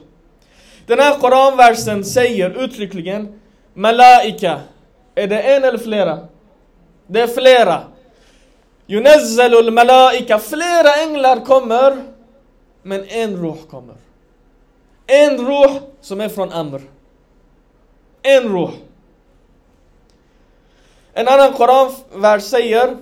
Den 0.87 0.99
här 0.99 1.19
koranversen 1.19 2.05
säger 2.05 2.65
uttryckligen 2.65 3.41
Malaika. 3.75 4.61
Är 5.15 5.27
det 5.27 5.41
en 5.41 5.65
eller 5.65 5.79
flera? 5.79 6.19
Det 7.07 7.21
är 7.21 7.27
flera. 7.27 7.83
Yunazzalul 8.87 9.71
malaika. 9.71 10.39
Flera 10.39 10.95
änglar 10.95 11.45
kommer. 11.45 12.03
Men 12.83 13.05
en 13.09 13.37
ruh 13.37 13.67
kommer. 13.71 13.97
En 15.07 15.47
ruh 15.47 15.73
som 16.01 16.21
är 16.21 16.29
från 16.29 16.53
Amr. 16.53 16.81
En 18.23 18.43
ruh. 18.53 18.71
En 21.13 21.29
annan 21.29 21.53
koranvers 21.53 22.43
säger 22.43 22.97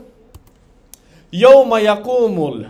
Yawma 1.31 1.81
yaqumul 1.81 2.69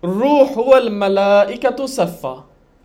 Ruh 0.00 0.56
wal 0.56 0.90
malaikatu 0.90 1.88
saffa 1.88 2.42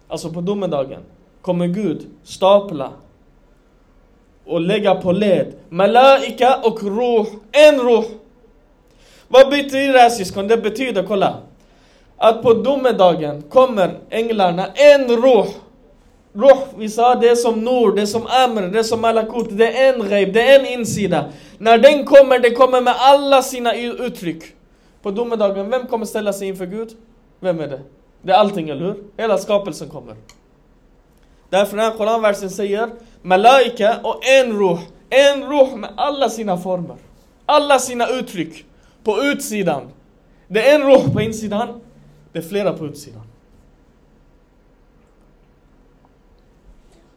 Alltså 0.09 0.29
på 0.29 0.41
domedagen 0.41 1.01
kommer 1.41 1.67
Gud 1.67 2.05
stapla 2.23 2.91
och 4.45 4.61
lägga 4.61 4.95
på 4.95 5.11
led 5.11 5.53
Malaika 5.69 6.55
och 6.63 6.83
ruh, 6.83 7.27
en 7.51 7.79
ruh 7.79 8.05
Vad 9.27 9.49
betyder 9.49 9.93
det 9.93 9.99
här 9.99 10.09
syskon? 10.09 10.47
Det 10.47 10.57
betyder, 10.57 11.03
kolla 11.03 11.37
Att 12.17 12.41
på 12.41 12.53
domedagen 12.53 13.41
kommer 13.41 13.97
änglarna, 14.09 14.67
en 14.67 15.07
ruh 15.07 15.47
Ruh, 16.33 16.59
vi 16.77 16.89
sa 16.89 17.15
det 17.15 17.29
är 17.29 17.35
som 17.35 17.63
Nur, 17.63 17.95
det 17.95 18.01
är 18.01 18.05
som 18.05 18.27
Amr, 18.27 18.61
det 18.61 18.79
är 18.79 18.83
som 18.83 19.01
Malakut, 19.01 19.47
det 19.51 19.77
är 19.77 19.93
en 19.93 20.09
ghaib, 20.09 20.33
det 20.33 20.41
är 20.41 20.59
en 20.59 20.65
insida. 20.65 21.25
När 21.57 21.77
den 21.77 22.05
kommer, 22.05 22.39
det 22.39 22.51
kommer 22.51 22.81
med 22.81 22.93
alla 22.97 23.41
sina 23.41 23.75
uttryck. 23.75 24.43
På 25.01 25.11
domedagen, 25.11 25.69
vem 25.69 25.87
kommer 25.87 26.05
ställa 26.05 26.33
sig 26.33 26.47
inför 26.47 26.65
Gud? 26.65 26.89
Vem 27.39 27.59
är 27.59 27.67
det? 27.67 27.79
Det 28.21 28.31
är 28.31 28.35
allting, 28.35 28.69
eller 28.69 28.85
hur? 28.85 29.03
Hela 29.17 29.37
skapelsen 29.37 29.89
kommer. 29.89 30.15
Därför 31.49 31.77
den 31.77 31.85
här 31.85 31.97
Koranversen 31.97 32.49
säger 32.49 32.89
Malaika 33.21 33.99
och 34.03 34.27
en 34.27 34.59
ruh. 34.59 34.79
En 35.09 35.43
ruh 35.49 35.75
med 35.75 35.89
alla 35.95 36.29
sina 36.29 36.57
former. 36.57 36.95
Alla 37.45 37.79
sina 37.79 38.07
uttryck. 38.07 38.65
På 39.03 39.23
utsidan. 39.23 39.89
Det 40.47 40.69
är 40.69 40.75
en 40.75 40.87
ruh 40.87 41.13
på 41.13 41.21
insidan. 41.21 41.81
Det 42.31 42.39
är 42.39 42.43
flera 42.43 42.73
på 42.73 42.85
utsidan. 42.85 43.21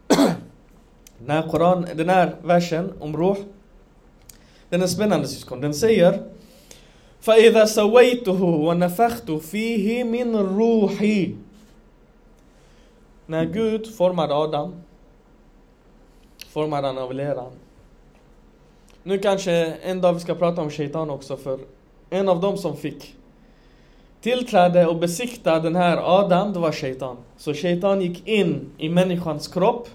Den 1.18 1.30
här, 1.30 1.49
Koran, 1.49 1.87
den 1.94 2.09
här 2.09 2.37
versen 2.42 2.92
om 3.00 3.16
ruh, 3.16 3.37
den 4.68 4.82
är 4.82 4.87
spännande 4.87 5.28
syskon. 5.28 5.61
Den 5.61 5.75
säger 5.75 6.23
فإذا 7.22 7.65
سويته 7.65 8.44
ونفخت 8.44 9.32
فيه 9.32 10.03
من 10.03 10.36
روحي 10.36 11.36
När 13.29 13.46
Gud 13.46 13.88
formade 13.96 14.36
Adam 14.36 14.74
formar 16.50 16.84
han 16.84 16.98
av 16.98 17.13
leran. 17.13 17.51
Nu 19.03 19.17
kanske 19.17 19.51
en 19.84 20.01
dag 20.01 20.13
vi 20.13 20.20
ska 20.20 20.36
prata 20.36 20.62
om 20.62 20.70
shaitan 20.70 21.10
också, 21.10 21.38
för 21.38 21.60
en 22.10 22.29
av 22.29 22.41
dem 22.41 22.58
som 22.58 22.77
fick 22.77 23.15
tillträde 24.22 24.88
och 24.88 24.96
besikta 24.96 25.60
den 25.60 25.75
här 25.75 25.98
Adam, 25.98 26.53
det 26.53 26.60
var 26.60 26.72
shaitan. 26.72 27.17
Så 27.38 27.53
shaitan 27.53 28.01
gick 28.01 28.27
in 28.27 28.70
i 28.77 28.89
människans 28.89 29.48
kropp. 29.48 29.88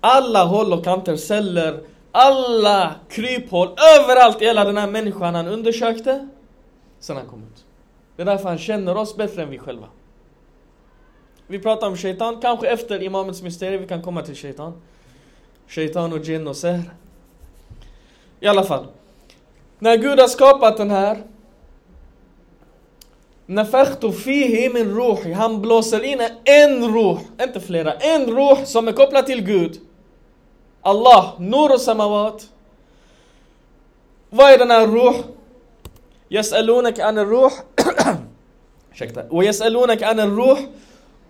Alla 0.00 0.44
håll 0.44 0.72
och 0.72 0.84
kanter, 0.84 1.16
celler, 1.16 1.80
alla 2.13 2.95
kryphål, 3.09 3.67
överallt 3.99 4.41
i 4.41 4.45
hela 4.45 4.65
den 4.65 4.77
här 4.77 4.87
människan 4.87 5.35
han 5.35 5.47
undersökte. 5.47 6.27
Sen 6.99 7.17
han 7.17 7.27
kom 7.27 7.39
ut. 7.39 7.65
Det 8.15 8.21
är 8.21 8.25
därför 8.25 8.49
han 8.49 8.57
känner 8.57 8.97
oss 8.97 9.15
bättre 9.15 9.43
än 9.43 9.49
vi 9.49 9.57
själva. 9.57 9.87
Vi 11.47 11.59
pratar 11.59 11.87
om 11.87 11.97
shaitan, 11.97 12.41
kanske 12.41 12.67
efter 12.67 13.03
imamens 13.03 13.41
mysterium 13.41 13.81
vi 13.81 13.87
kan 13.87 14.01
komma 14.01 14.21
till 14.21 14.35
shaitan. 14.35 14.73
Shaitan 15.67 16.13
och 16.13 16.19
jinn 16.25 16.47
och 16.47 16.57
ser. 16.57 16.81
I 18.39 18.47
alla 18.47 18.63
fall. 18.63 18.85
När 19.79 19.97
Gud 19.97 20.19
har 20.19 20.27
skapat 20.27 20.77
den 20.77 20.91
här 20.91 21.23
Nafakhtu 23.45 24.11
fihi 24.11 24.69
min 24.73 24.95
ruhi. 24.95 25.33
Han 25.33 25.61
blåser 25.61 26.03
in 26.03 26.21
en 26.43 26.93
ruh, 26.93 27.19
inte 27.41 27.59
flera. 27.59 27.93
En 27.93 28.25
ruh 28.25 28.63
som 28.63 28.87
är 28.87 28.91
kopplad 28.91 29.25
till 29.25 29.45
Gud. 29.45 29.79
الله 30.87 31.35
نور 31.39 31.73
السماوات. 31.73 32.43
ويرنا 34.33 34.83
الروح 34.83 35.15
يسألونك 36.31 36.99
عن 36.99 37.19
الروح. 37.19 37.63
ويسألونك 39.37 40.03
عن 40.03 40.19
الروح. 40.19 40.59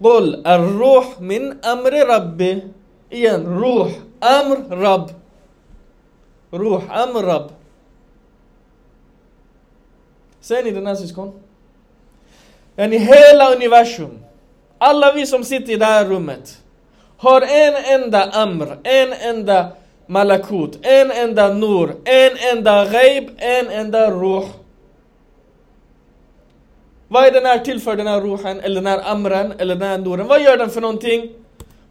قل 0.03 0.47
الروح 0.47 1.21
من 1.21 1.65
أمر 1.65 1.93
ربي. 1.93 2.63
إيان 3.13 3.45
روح 3.45 3.89
أمر 4.23 4.57
رب. 4.71 5.09
روح 6.53 6.91
أمر 6.91 7.23
رب. 7.25 7.49
سيني 10.41 10.71
دناسي 10.71 11.07
سكون 11.07 11.33
يعني 12.77 12.97
هلا 12.97 13.55
universum. 13.55 14.09
alla 14.79 15.11
vi 15.11 15.25
som 15.27 15.43
sitter 15.43 15.73
i 15.73 15.75
det 15.75 15.85
här 15.85 16.05
rummet 16.05 16.62
har 17.22 17.40
en 17.40 18.02
enda 18.02 18.24
amr, 18.24 18.78
en 18.84 19.12
enda 19.12 19.68
malakut, 20.06 20.78
en 20.82 21.10
enda 21.10 21.52
nur, 21.52 21.96
en 22.04 22.36
enda 22.52 22.84
ghaib, 22.84 23.30
en 23.38 23.68
enda 23.68 24.10
ruh. 24.10 24.46
Vad 27.08 27.24
är 27.24 27.30
den 27.32 27.46
här 27.46 27.58
till 27.58 27.80
för, 27.80 27.96
den 27.96 28.06
här 28.06 28.20
ruhen, 28.20 28.60
eller 28.60 28.74
den 28.74 28.86
här 28.86 29.12
amren, 29.12 29.52
eller 29.58 29.74
den 29.74 29.88
här 29.88 29.98
nuren? 29.98 30.26
Vad 30.26 30.42
gör 30.42 30.56
den 30.56 30.70
för 30.70 30.80
någonting? 30.80 31.32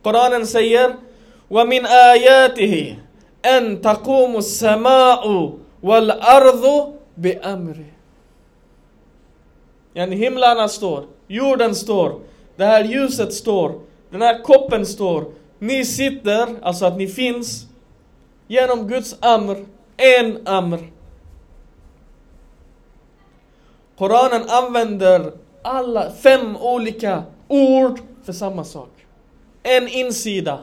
Koranen 0.03 0.47
säger 0.47 0.95
وَمِنْ 1.49 1.85
آيَاتِهِ 1.85 2.95
أَن 3.45 3.81
تَقُومُ 3.81 4.37
السَّمَاءُ 4.37 5.53
وَالْأَرْضُ 5.81 6.93
بِأَمْرِهِ 7.15 7.91
Yani 9.93 10.15
himlarna 10.15 10.67
står, 10.67 11.05
jorden 11.27 11.75
står, 11.75 12.19
det 12.55 12.65
här 12.65 12.83
ljuset 12.83 13.33
står, 13.33 13.79
den 14.12 14.22
här 14.22 14.42
koppen 14.42 14.86
står. 14.86 15.24
Ni 15.58 15.84
sitter, 15.84 16.48
alltså 16.62 16.84
att 16.84 16.96
ni 16.96 17.06
finns, 17.06 17.66
genom 18.46 18.88
Guds 18.88 19.16
amr, 19.20 19.64
en 19.96 20.46
amr. 20.46 20.78
Koranen 23.98 24.42
använder 24.48 25.32
alla 25.62 26.10
fem 26.10 26.56
olika 26.56 27.22
ord 27.48 28.00
för 28.24 28.32
samma 28.32 28.64
sak. 28.64 28.90
En 29.62 29.88
insida. 29.88 30.58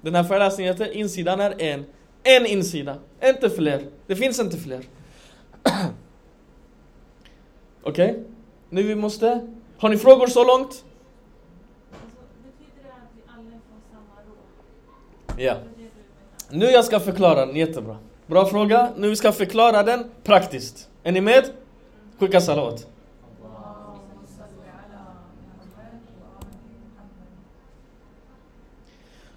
Den 0.00 0.14
här 0.14 0.24
föreläsningen 0.24 0.72
heter 0.72 0.96
insidan 0.96 1.40
är 1.40 1.62
en. 1.62 1.84
En 2.22 2.46
insida, 2.46 2.96
inte 3.24 3.50
fler. 3.50 3.82
Det 4.06 4.16
finns 4.16 4.40
inte 4.40 4.56
fler. 4.56 4.84
Okej? 7.82 8.10
Okay? 8.10 8.22
Nu 8.70 8.82
vi 8.82 8.94
måste... 8.94 9.46
Har 9.78 9.88
ni 9.88 9.96
frågor 9.96 10.26
så 10.26 10.44
långt? 10.44 10.68
Alltså, 10.68 10.84
betyder 12.42 12.82
det 12.82 12.88
att 12.88 13.10
vi 13.16 13.22
alla 13.28 13.60
får 13.68 13.80
samma 13.90 14.20
råd? 14.28 14.36
Ja. 15.38 15.56
Nu 16.50 16.66
jag 16.66 16.84
ska 16.84 17.00
förklara 17.00 17.46
den, 17.46 17.56
jättebra. 17.56 17.96
Bra 18.26 18.46
fråga. 18.46 18.92
Nu 18.96 19.08
vi 19.08 19.16
ska 19.16 19.32
förklara 19.32 19.82
den 19.82 20.04
praktiskt. 20.24 20.88
Är 21.02 21.12
ni 21.12 21.20
med? 21.20 21.44
Skicka 22.18 22.40
salat. 22.40 22.86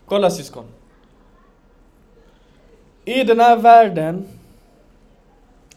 Kolla 0.06 0.30
syskon. 0.30 0.66
I 3.06 3.24
den 3.24 3.40
här 3.40 3.58
världen, 3.58 4.28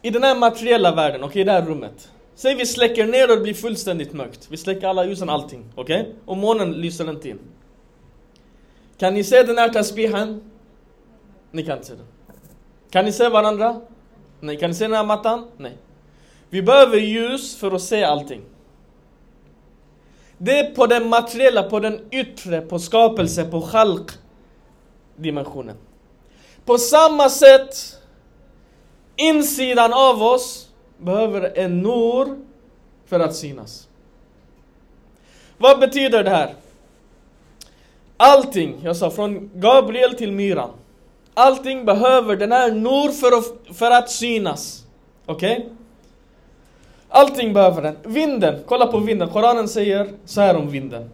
i 0.03 0.11
den 0.11 0.23
här 0.23 0.39
materiella 0.39 0.95
världen 0.95 1.23
och 1.23 1.37
i 1.37 1.45
det 1.45 1.53
här 1.53 1.63
rummet. 1.63 2.11
Säg 2.35 2.55
vi 2.55 2.67
släcker 2.67 3.07
ner 3.07 3.31
och 3.31 3.37
det 3.37 3.43
blir 3.43 3.55
fullständigt 3.55 4.13
mörkt. 4.13 4.47
Vi 4.51 4.57
släcker 4.57 4.87
alla 4.87 5.05
ljusen, 5.05 5.29
allting. 5.29 5.65
Okej? 5.75 6.01
Okay? 6.01 6.13
Och 6.25 6.37
månen 6.37 6.73
lyser 6.73 7.11
inte 7.11 7.29
in. 7.29 7.39
Kan 9.03 9.15
ni 9.15 9.25
se 9.25 9.43
den 9.43 9.59
här 9.59 9.69
tasbihan? 9.69 10.43
Ni 11.51 11.63
kan 11.63 11.77
inte 11.77 11.89
se 11.89 11.95
den. 11.95 12.07
Kan 12.91 13.05
ni 13.05 13.13
se 13.13 13.29
varandra? 13.29 13.81
Nej. 14.41 14.59
Kan 14.59 14.71
ni 14.71 14.75
se 14.75 14.85
den 14.85 14.93
här 14.93 15.05
mattan? 15.05 15.51
Nej. 15.57 15.77
Vi 16.51 16.63
behöver 16.63 16.97
ljus 16.97 17.57
för 17.57 17.73
att 17.73 17.83
se 17.83 18.05
allting. 18.05 18.43
Det 20.39 20.59
är 20.59 20.75
på 20.75 20.87
den 20.87 21.09
materiella, 21.09 21.63
på 21.63 21.81
den 21.81 22.01
yttre, 22.11 22.61
på 22.61 22.79
skapelse, 22.79 23.45
på 23.45 23.61
khalq 23.61 24.11
dimensionen. 25.17 25.77
På 26.65 26.79
samma 26.79 27.31
sätt, 27.31 27.99
insidan 29.17 29.93
av 29.93 30.23
oss 30.23 30.69
behöver 30.99 31.59
en 31.59 31.83
nor 31.83 32.39
för 33.07 33.21
att 33.21 33.37
synas. 33.37 33.89
Vad 35.59 35.81
betyder 35.81 36.25
det 36.25 36.31
här? 36.31 36.55
Allting, 38.22 38.76
jag 38.84 38.96
sa 38.96 39.12
från 39.12 39.50
Gabriel 39.54 40.14
till 40.14 40.32
Myran. 40.32 40.70
Allting 41.34 41.86
behöver 41.86 42.36
den 42.36 42.52
här 42.52 42.72
nur 42.72 43.12
för 43.12 43.38
att, 43.38 43.78
för 43.78 43.92
att 43.92 44.10
synas. 44.10 44.84
Okej? 45.26 45.58
Okay? 45.58 45.70
Allting 47.10 47.54
behöver 47.54 47.82
den. 47.82 47.98
Vinden, 48.04 48.64
kolla 48.66 48.88
på 48.88 49.00
vinden. 49.00 49.30
Koranen 49.30 49.68
säger 49.68 50.10
så 50.26 50.42
här 50.42 50.56
om 50.56 50.70
vinden. 50.70 51.10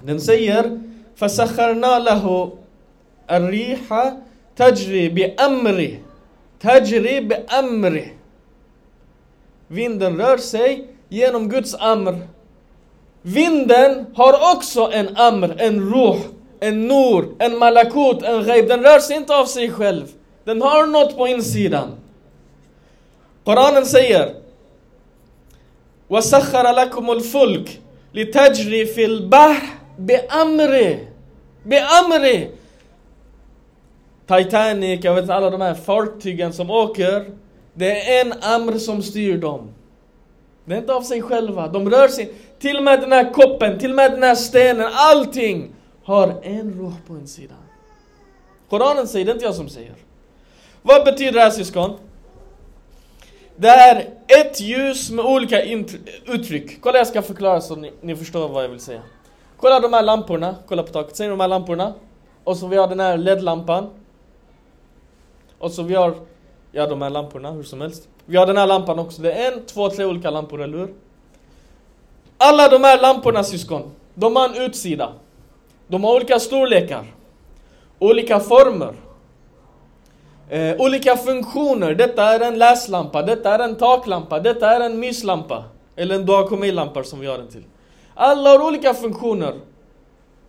Den 0.00 0.20
säger 0.20 0.80
فَسَخَرْنَا 1.16 1.98
لَهُ 1.98 2.50
الرِّيحَ 3.30 3.88
تَجْرِي 4.56 5.10
بِأَمْرِهِ 5.10 5.98
تَجْرِي 6.60 7.20
بِأَمْرِهِ 7.20 8.08
Vinden 9.68 10.18
rör 10.18 10.36
sig 10.36 10.88
genom 11.08 11.48
Guds 11.48 11.74
amr. 11.74 12.26
Vinden 13.22 14.06
har 14.14 14.54
också 14.54 14.90
en 14.92 15.16
amr, 15.16 15.54
en 15.58 15.92
ruh, 15.94 16.18
en 16.60 16.88
nur, 16.88 17.34
en 17.38 17.58
malakut, 17.58 18.22
en 18.22 18.44
ghaib. 18.44 18.68
Den 18.68 18.82
rör 18.82 18.98
sig 18.98 19.16
inte 19.16 19.36
av 19.36 19.46
sig 19.46 19.70
själv. 19.70 20.04
Den 20.44 20.62
har 20.62 20.86
något 20.86 21.16
på 21.16 21.28
insidan. 21.28 21.88
Koranen 23.44 23.86
säger 23.86 24.34
وسخر 26.08 26.72
لكم 26.72 27.10
الفلك 27.10 27.80
لتجري 28.14 28.86
في 28.86 29.04
البحر 29.04 29.66
بأمره 29.98 30.98
بأمره 31.64 32.48
Titanic, 34.26 35.04
jag 35.04 35.14
vet 35.14 35.30
alla 35.30 35.50
de 35.50 35.60
här 35.60 35.74
fartygen 35.74 36.52
som 36.52 36.70
åker 36.70 37.24
det 37.74 38.16
är 38.16 38.20
en 38.26 38.32
amr 38.40 38.78
som 38.78 39.02
styr 39.02 39.38
dem. 39.38 39.68
Det 40.65 40.73
är 40.73 40.77
inte 40.77 40.93
av 40.93 41.01
sig 41.01 41.21
själva. 41.21 41.67
De 41.67 41.89
rör 41.89 42.07
sig. 42.07 42.33
Till 42.59 42.77
och 42.77 42.83
med 42.83 43.01
den 43.01 43.11
här 43.11 43.33
koppen, 43.33 43.79
till 43.79 43.89
och 43.89 43.95
med 43.95 44.11
den 44.11 44.23
här 44.23 44.35
stenen, 44.35 44.89
allting 44.93 45.75
har 46.03 46.39
en 46.43 46.73
ruh 46.79 46.93
på 47.07 47.13
en 47.13 47.27
sida. 47.27 47.55
Koranen 48.69 49.07
säger, 49.07 49.25
det 49.25 49.31
är 49.31 49.33
inte 49.33 49.45
jag 49.45 49.55
som 49.55 49.69
säger. 49.69 49.93
Vad 50.81 51.05
betyder 51.05 51.31
det 51.31 51.39
här 51.39 51.49
syskon? 51.49 51.91
Det 53.55 53.67
är 53.67 54.09
ett 54.27 54.61
ljus 54.61 55.11
med 55.11 55.25
olika 55.25 55.61
uttryck. 56.25 56.81
Kolla 56.81 56.97
jag 56.97 57.07
ska 57.07 57.21
förklara 57.21 57.61
så 57.61 57.75
ni, 57.75 57.91
ni, 58.01 58.15
förstår 58.15 58.49
vad 58.49 58.63
jag 58.63 58.69
vill 58.69 58.79
säga. 58.79 59.01
Kolla 59.57 59.79
de 59.79 59.93
här 59.93 60.03
lamporna, 60.03 60.55
kolla 60.67 60.83
på 60.83 60.91
taket. 60.91 61.15
Ser 61.15 61.23
ni 61.23 61.29
de 61.29 61.39
här 61.39 61.47
lamporna? 61.47 61.93
Och 62.43 62.57
så 62.57 62.67
vi 62.67 62.77
har 62.77 62.87
den 62.87 62.99
här 62.99 63.17
LED-lampan. 63.17 63.89
Och 65.57 65.71
så 65.71 65.83
vi 65.83 65.95
har 65.95 66.15
Ja, 66.71 66.87
de 66.87 67.01
här 67.01 67.09
lamporna, 67.09 67.51
hur 67.51 67.63
som 67.63 67.81
helst. 67.81 68.09
Vi 68.25 68.37
har 68.37 68.45
den 68.45 68.57
här 68.57 68.67
lampan 68.67 68.99
också. 68.99 69.21
Det 69.21 69.31
är 69.31 69.51
en, 69.51 69.65
två, 69.65 69.89
tre 69.89 70.05
olika 70.05 70.29
lampor, 70.29 70.61
eller 70.61 70.77
hur? 70.77 70.93
Alla 72.37 72.67
de 72.67 72.83
här 72.83 73.01
lamporna, 73.01 73.43
syskon, 73.43 73.91
de 74.13 74.35
har 74.35 74.49
en 74.49 74.55
utsida. 74.55 75.13
De 75.87 76.03
har 76.03 76.15
olika 76.15 76.39
storlekar. 76.39 77.05
Olika 77.99 78.39
former. 78.39 78.93
Eh, 80.49 80.75
olika 80.81 81.17
funktioner. 81.17 81.95
Detta 81.95 82.23
är 82.23 82.39
en 82.39 82.57
läslampa, 82.57 83.21
detta 83.21 83.55
är 83.55 83.59
en 83.59 83.75
taklampa, 83.75 84.39
detta 84.39 84.71
är 84.71 84.79
en 84.79 84.99
myslampa. 84.99 85.63
Eller 85.95 86.15
en 86.15 86.25
doakomilampa 86.25 87.03
som 87.03 87.19
vi 87.19 87.27
har 87.27 87.37
den 87.37 87.47
till. 87.47 87.63
Alla 88.13 88.49
har 88.49 88.67
olika 88.67 88.93
funktioner. 88.93 89.53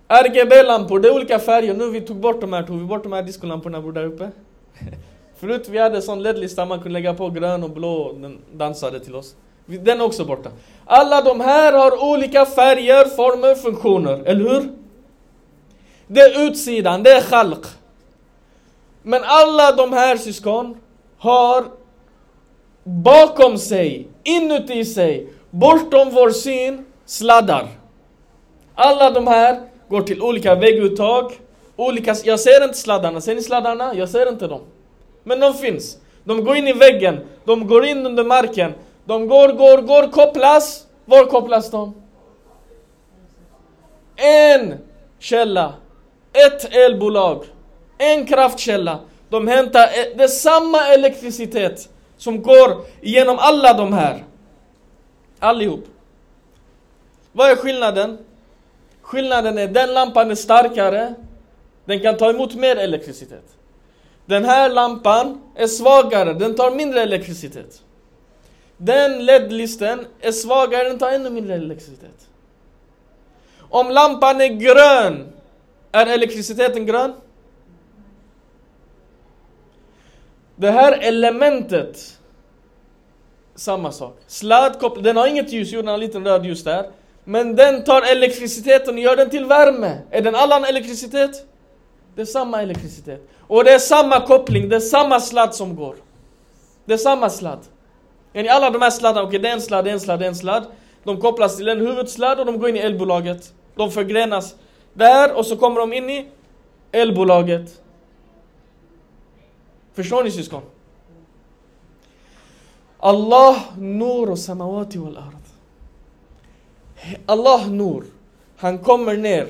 RGB-lampor, 0.08 1.00
det 1.00 1.08
är 1.08 1.14
olika 1.14 1.38
färger. 1.38 1.74
Nu 1.74 1.90
vi 1.90 2.00
tog 2.00 2.16
bort 2.16 2.40
de 2.40 2.52
här, 2.52 2.62
tog 2.62 2.78
vi 2.78 2.84
bort 2.84 3.02
de 3.02 3.12
här 3.12 3.22
diskolamporna 3.22 3.80
bror 3.80 3.92
där 3.92 4.04
uppe? 4.04 4.30
Förut 5.42 5.68
vi 5.68 5.78
hade 5.78 6.02
sån 6.02 6.22
LED-lista 6.22 6.64
man 6.64 6.78
kunde 6.78 6.92
lägga 6.92 7.14
på 7.14 7.30
grön 7.30 7.62
och 7.62 7.70
blå 7.70 7.94
och 7.94 8.20
den 8.20 8.38
dansade 8.52 9.00
till 9.00 9.14
oss. 9.14 9.34
Den 9.66 10.00
är 10.00 10.04
också 10.04 10.24
borta. 10.24 10.50
Alla 10.86 11.22
de 11.22 11.40
här 11.40 11.72
har 11.72 12.02
olika 12.12 12.46
färger, 12.46 13.04
former, 13.04 13.54
funktioner, 13.54 14.22
eller 14.24 14.50
hur? 14.50 14.72
Det 16.06 16.20
är 16.20 16.46
utsidan, 16.46 17.02
det 17.02 17.10
är 17.10 17.20
khalq. 17.20 17.66
Men 19.02 19.22
alla 19.24 19.72
de 19.72 19.92
här 19.92 20.16
syskon 20.16 20.76
har 21.18 21.64
bakom 22.84 23.58
sig, 23.58 24.08
inuti 24.22 24.84
sig, 24.84 25.28
bortom 25.50 26.10
vår 26.10 26.30
syn, 26.30 26.84
sladdar. 27.06 27.68
Alla 28.74 29.10
de 29.10 29.26
här 29.26 29.60
går 29.88 30.02
till 30.02 30.22
olika 30.22 30.54
vägguttag, 30.54 31.32
olika... 31.76 32.14
Jag 32.24 32.40
ser 32.40 32.64
inte 32.64 32.78
sladdarna, 32.78 33.20
ser 33.20 33.34
ni 33.34 33.42
sladdarna? 33.42 33.94
Jag 33.94 34.08
ser 34.08 34.28
inte 34.28 34.46
dem. 34.46 34.60
Men 35.24 35.40
de 35.40 35.54
finns. 35.54 35.98
De 36.24 36.44
går 36.44 36.56
in 36.56 36.68
i 36.68 36.72
väggen, 36.72 37.20
de 37.44 37.66
går 37.66 37.84
in 37.84 38.06
under 38.06 38.24
marken, 38.24 38.72
de 39.04 39.28
går, 39.28 39.48
går, 39.48 39.82
går, 39.82 40.12
kopplas. 40.12 40.86
Var 41.04 41.24
kopplas 41.24 41.70
de? 41.70 41.94
En 44.16 44.74
källa, 45.18 45.74
ett 46.32 46.74
elbolag, 46.74 47.44
en 47.98 48.26
kraftkälla. 48.26 48.98
De 49.28 49.48
hämtar, 49.48 49.82
e- 49.82 50.12
det 50.16 50.24
är 50.24 50.28
samma 50.28 50.86
elektricitet 50.86 51.88
som 52.16 52.42
går 52.42 52.84
igenom 53.00 53.36
alla 53.40 53.72
de 53.74 53.92
här. 53.92 54.24
Allihop. 55.38 55.84
Vad 57.32 57.50
är 57.50 57.56
skillnaden? 57.56 58.18
Skillnaden 59.02 59.58
är 59.58 59.68
den 59.68 59.92
lampan 59.94 60.30
är 60.30 60.34
starkare, 60.34 61.14
den 61.84 62.00
kan 62.00 62.16
ta 62.16 62.30
emot 62.30 62.54
mer 62.54 62.76
elektricitet. 62.76 63.44
Den 64.26 64.44
här 64.44 64.70
lampan 64.70 65.40
är 65.54 65.66
svagare, 65.66 66.32
den 66.32 66.54
tar 66.54 66.70
mindre 66.70 67.02
elektricitet. 67.02 67.82
Den 68.76 69.24
LED-listen 69.24 70.06
är 70.20 70.32
svagare, 70.32 70.88
den 70.88 70.98
tar 70.98 71.10
ännu 71.10 71.30
mindre 71.30 71.54
elektricitet. 71.54 72.28
Om 73.58 73.90
lampan 73.90 74.40
är 74.40 74.48
grön, 74.48 75.32
är 75.92 76.06
elektriciteten 76.06 76.86
grön? 76.86 77.12
Det 80.56 80.70
här 80.70 80.98
elementet, 81.00 82.18
samma 83.54 83.92
sak. 83.92 84.18
Sladdkoppling, 84.26 85.04
den 85.04 85.16
har 85.16 85.26
inget 85.26 85.52
ljus, 85.52 85.72
jo 85.72 85.80
den 85.80 85.86
har 85.86 85.94
en 85.94 86.00
liten 86.00 86.24
röd 86.24 86.44
ljus 86.44 86.64
där. 86.64 86.90
Men 87.24 87.56
den 87.56 87.84
tar 87.84 88.02
elektriciteten 88.02 88.94
och 88.94 89.00
gör 89.00 89.16
den 89.16 89.30
till 89.30 89.44
värme. 89.44 89.98
Är 90.10 90.22
den 90.22 90.34
annan 90.34 90.64
elektricitet? 90.64 91.46
Det 92.14 92.20
är 92.20 92.26
samma 92.26 92.62
elektricitet. 92.62 93.28
Och 93.40 93.64
det 93.64 93.70
är 93.70 93.78
samma 93.78 94.26
koppling, 94.26 94.68
det 94.68 94.76
är 94.76 94.80
samma 94.80 95.20
sladd 95.20 95.54
som 95.54 95.76
går. 95.76 95.96
Det 96.84 96.92
är 96.92 96.98
samma 96.98 97.30
sladd. 97.30 97.58
I 98.32 98.48
alla 98.48 98.70
de 98.70 98.82
här 98.82 98.90
sladdarna, 98.90 99.26
okej 99.26 99.38
okay, 99.38 99.40
det 99.40 99.48
är 99.48 99.52
en 99.52 99.62
sladd, 99.62 99.84
det 99.84 99.90
är 99.90 99.94
en 99.94 100.00
sladd, 100.00 100.18
det 100.18 100.24
är 100.24 100.28
en 100.28 100.36
sladd. 100.36 100.64
De 101.04 101.20
kopplas 101.20 101.56
till 101.56 101.68
en 101.68 101.80
huvudsladd 101.80 102.40
och 102.40 102.46
de 102.46 102.58
går 102.58 102.68
in 102.68 102.76
i 102.76 102.78
elbolaget. 102.78 103.52
De 103.74 103.90
förgrenas 103.90 104.54
där 104.94 105.32
och 105.36 105.46
så 105.46 105.56
kommer 105.56 105.80
de 105.80 105.92
in 105.92 106.10
i 106.10 106.28
elbolaget. 106.92 107.82
Förstår 109.94 110.24
ni 110.24 110.30
syskon? 110.30 110.62
Allah 112.98 113.56
nur 113.78 114.30
och 114.30 114.38
samawati 114.38 114.98
wal 114.98 115.16
ard. 115.16 115.36
Allah 117.26 117.68
nur, 117.68 118.04
han 118.56 118.78
kommer 118.78 119.16
ner 119.16 119.48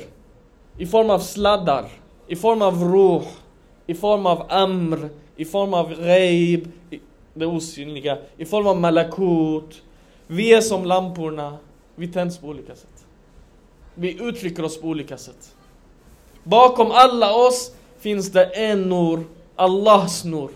i 0.78 0.86
form 0.86 1.10
av 1.10 1.18
sladdar, 1.18 1.88
i 2.32 2.36
form 2.36 2.62
av 2.62 2.84
ruh, 2.84 3.22
i 3.86 3.94
form 3.94 4.26
av 4.26 4.46
amr, 4.48 5.08
i 5.36 5.44
form 5.44 5.74
av 5.74 5.90
ghaib, 5.94 6.68
det 7.34 7.46
osynliga, 7.46 8.18
i 8.36 8.44
form 8.44 8.66
av 8.66 8.76
malakut. 8.80 9.82
Vi 10.26 10.52
är 10.52 10.60
som 10.60 10.84
lamporna, 10.84 11.58
vi 11.94 12.08
tänds 12.08 12.38
på 12.38 12.46
olika 12.46 12.74
sätt. 12.74 13.04
Vi 13.94 14.22
uttrycker 14.22 14.64
oss 14.64 14.80
på 14.80 14.86
olika 14.86 15.18
sätt. 15.18 15.54
Bakom 16.44 16.90
alla 16.90 17.34
oss 17.34 17.74
finns 17.98 18.32
det 18.32 18.44
en 18.44 18.82
nur, 18.82 19.24
Allahs 19.56 20.24
nur. 20.24 20.50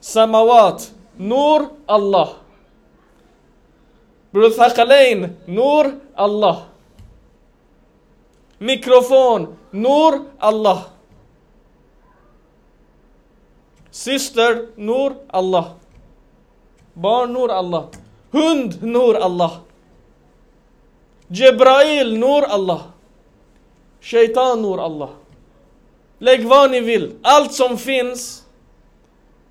Samawat, 0.00 0.92
nur, 1.16 1.68
Allah. 1.86 2.28
Bror 4.30 4.50
Thakalain, 4.50 5.36
nur, 5.46 6.00
Allah. 6.14 6.69
Mikrofon, 8.60 9.56
nur, 9.70 10.20
Allah. 10.38 10.84
Syster, 13.90 14.66
nur, 14.76 15.14
Allah. 15.28 15.64
Barn, 16.92 17.32
nur, 17.32 17.50
Allah. 17.50 17.88
Hund, 18.32 18.82
nur, 18.82 19.16
Allah. 19.16 19.60
Jebrail, 21.28 22.18
nur, 22.18 22.44
Allah. 22.44 22.82
Shaitan, 24.00 24.62
nur, 24.62 24.78
Allah. 24.80 25.10
Lägg 26.18 26.44
vad 26.46 26.70
ni 26.70 26.80
vill. 26.80 27.16
Allt 27.22 27.52
som 27.52 27.78
finns. 27.78 28.44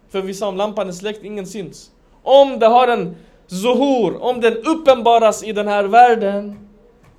För 0.09 0.21
vi 0.21 0.33
sa 0.33 0.47
om 0.47 0.57
lampan 0.57 0.87
är 0.87 0.91
släckt, 0.91 1.23
ingen 1.23 1.47
syns. 1.47 1.91
Om 2.23 2.59
det 2.59 2.67
har 2.67 2.87
en 2.87 3.15
zuhur, 3.47 4.21
om 4.21 4.41
den 4.41 4.57
uppenbaras 4.57 5.43
i 5.43 5.51
den 5.51 5.67
här 5.67 5.83
världen, 5.83 6.69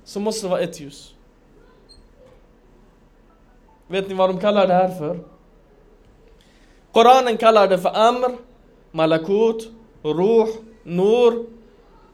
så 0.03 0.19
måste 0.19 0.45
det 0.45 0.49
vara 0.49 0.61
ett 0.61 0.79
ljus. 0.79 1.13
Vet 3.91 4.07
ni 4.07 4.13
vad 4.13 4.29
de 4.29 4.39
kallar 4.39 4.67
det 4.67 4.73
här 4.73 4.89
för? 4.89 5.19
Koranen 6.91 7.37
kallar 7.37 7.67
det 7.67 7.79
för 7.79 7.97
Amr, 8.07 8.37
Malakut, 8.91 9.69
Ruh, 10.01 10.47
Nur, 10.83 11.45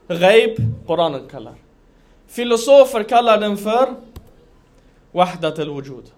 Ghaib. 0.08 0.56
Koranen 0.86 1.28
kallar. 1.30 1.54
Filosofer 2.26 3.02
kallar 3.02 3.40
den 3.40 3.56
för 3.56 3.94
Wahdat 5.12 5.58
al-Wujud. 5.58 6.12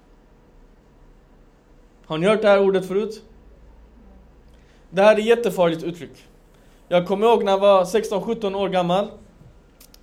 Har 2.06 2.18
ni 2.18 2.26
hört 2.26 2.42
det 2.42 2.48
här 2.48 2.60
ordet 2.60 2.88
förut? 2.88 3.22
Det 4.90 5.02
här 5.02 5.14
är 5.14 5.18
ett 5.18 5.24
jättefarligt 5.24 5.82
uttryck. 5.82 6.26
Jag 6.88 7.06
kommer 7.06 7.26
ihåg 7.26 7.44
när 7.44 7.52
jag 7.52 7.58
var 7.58 7.84
16-17 7.84 8.54
år 8.56 8.68
gammal. 8.68 9.10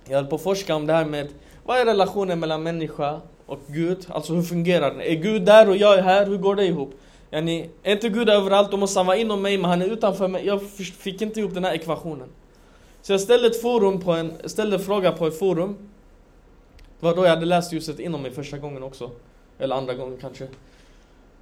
Jag 0.04 0.16
höll 0.16 0.26
på 0.26 0.36
att 0.36 0.42
forska 0.42 0.74
om 0.74 0.86
det 0.86 0.92
här 0.92 1.04
med 1.04 1.28
vad 1.64 1.78
är 1.78 1.84
relationen 1.84 2.40
mellan 2.40 2.62
människa 2.62 3.20
och 3.48 3.58
Gud? 3.66 4.06
Alltså 4.08 4.32
hur 4.32 4.42
fungerar 4.42 4.90
den? 4.90 5.00
Är 5.00 5.14
Gud 5.14 5.42
där 5.42 5.68
och 5.68 5.76
jag 5.76 5.98
är 5.98 6.02
här? 6.02 6.26
Hur 6.26 6.36
går 6.36 6.54
det 6.54 6.64
ihop? 6.64 6.94
Yani, 7.30 7.70
är 7.82 7.92
inte 7.92 8.08
Gud 8.08 8.28
överallt, 8.28 8.70
då 8.70 8.76
måste 8.76 8.98
han 8.98 9.06
vara 9.06 9.16
inom 9.16 9.42
mig 9.42 9.58
men 9.58 9.70
han 9.70 9.82
är 9.82 9.86
utanför 9.86 10.28
mig. 10.28 10.46
Jag 10.46 10.62
fick 10.98 11.22
inte 11.22 11.40
ihop 11.40 11.54
den 11.54 11.64
här 11.64 11.74
ekvationen. 11.74 12.28
Så 13.02 13.12
jag 13.12 13.20
ställde 13.20 13.46
ett 13.46 13.62
forum 13.62 14.00
på 14.00 14.12
en, 14.12 14.32
ställde 14.44 14.78
fråga 14.78 15.12
på 15.12 15.26
ett 15.26 15.38
forum. 15.38 15.76
Det 17.00 17.06
var 17.06 17.16
då 17.16 17.24
jag 17.24 17.30
hade 17.30 17.46
läst 17.46 17.72
ljuset 17.72 18.00
inom 18.00 18.22
mig 18.22 18.30
första 18.30 18.58
gången 18.58 18.82
också. 18.82 19.10
Eller 19.58 19.76
andra 19.76 19.94
gången 19.94 20.18
kanske. 20.20 20.48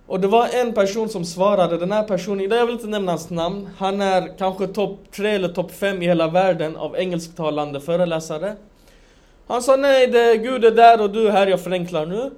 Och 0.07 0.21
det 0.21 0.29
var 0.29 0.49
en 0.53 0.73
person 0.73 1.09
som 1.09 1.25
svarade, 1.25 1.79
den 1.79 1.92
här 1.92 2.03
personen, 2.03 2.51
jag 2.51 2.66
vill 2.66 2.75
inte 2.75 2.87
nämna 2.87 3.12
hans 3.12 3.31
namn, 3.31 3.69
han 3.79 4.01
är 4.01 4.38
kanske 4.38 4.66
topp 4.66 4.99
3 5.16 5.31
eller 5.31 5.49
topp 5.49 5.71
5 5.73 6.03
i 6.03 6.07
hela 6.07 6.29
världen 6.29 6.77
av 6.77 6.97
engelsktalande 6.97 7.81
föreläsare. 7.81 8.57
Han 9.46 9.62
sa 9.62 9.76
nej, 9.76 10.06
det, 10.06 10.37
Gud 10.37 10.64
är 10.64 10.70
där 10.70 11.00
och 11.00 11.11
du 11.11 11.26
är 11.26 11.30
här, 11.30 11.46
jag 11.46 11.61
förenklar 11.61 12.06
nu. 12.06 12.30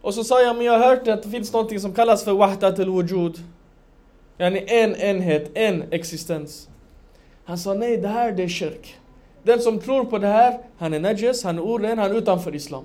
Och 0.00 0.14
så 0.14 0.24
sa 0.24 0.42
jag, 0.42 0.56
men 0.56 0.66
jag 0.66 0.78
har 0.78 0.88
hört 0.88 1.08
att 1.08 1.22
det 1.22 1.28
finns 1.28 1.52
något 1.52 1.80
som 1.80 1.94
kallas 1.94 2.24
för 2.24 2.32
wahdat 2.32 2.78
al-wujud. 2.78 3.38
Yani 4.38 4.64
en 4.66 4.96
enhet, 4.96 5.50
en 5.54 5.84
existens. 5.90 6.68
Han 7.44 7.58
sa 7.58 7.74
nej, 7.74 7.96
det 7.96 8.08
här 8.08 8.32
det 8.32 8.42
är 8.42 8.48
kyrk. 8.48 8.96
Den 9.42 9.60
som 9.60 9.80
tror 9.80 10.04
på 10.04 10.18
det 10.18 10.26
här, 10.26 10.58
han 10.78 10.94
är 10.94 11.00
najis, 11.00 11.44
han 11.44 11.58
är 11.58 11.62
oren, 11.62 11.98
han 11.98 12.10
är 12.10 12.14
utanför 12.14 12.54
islam. 12.54 12.84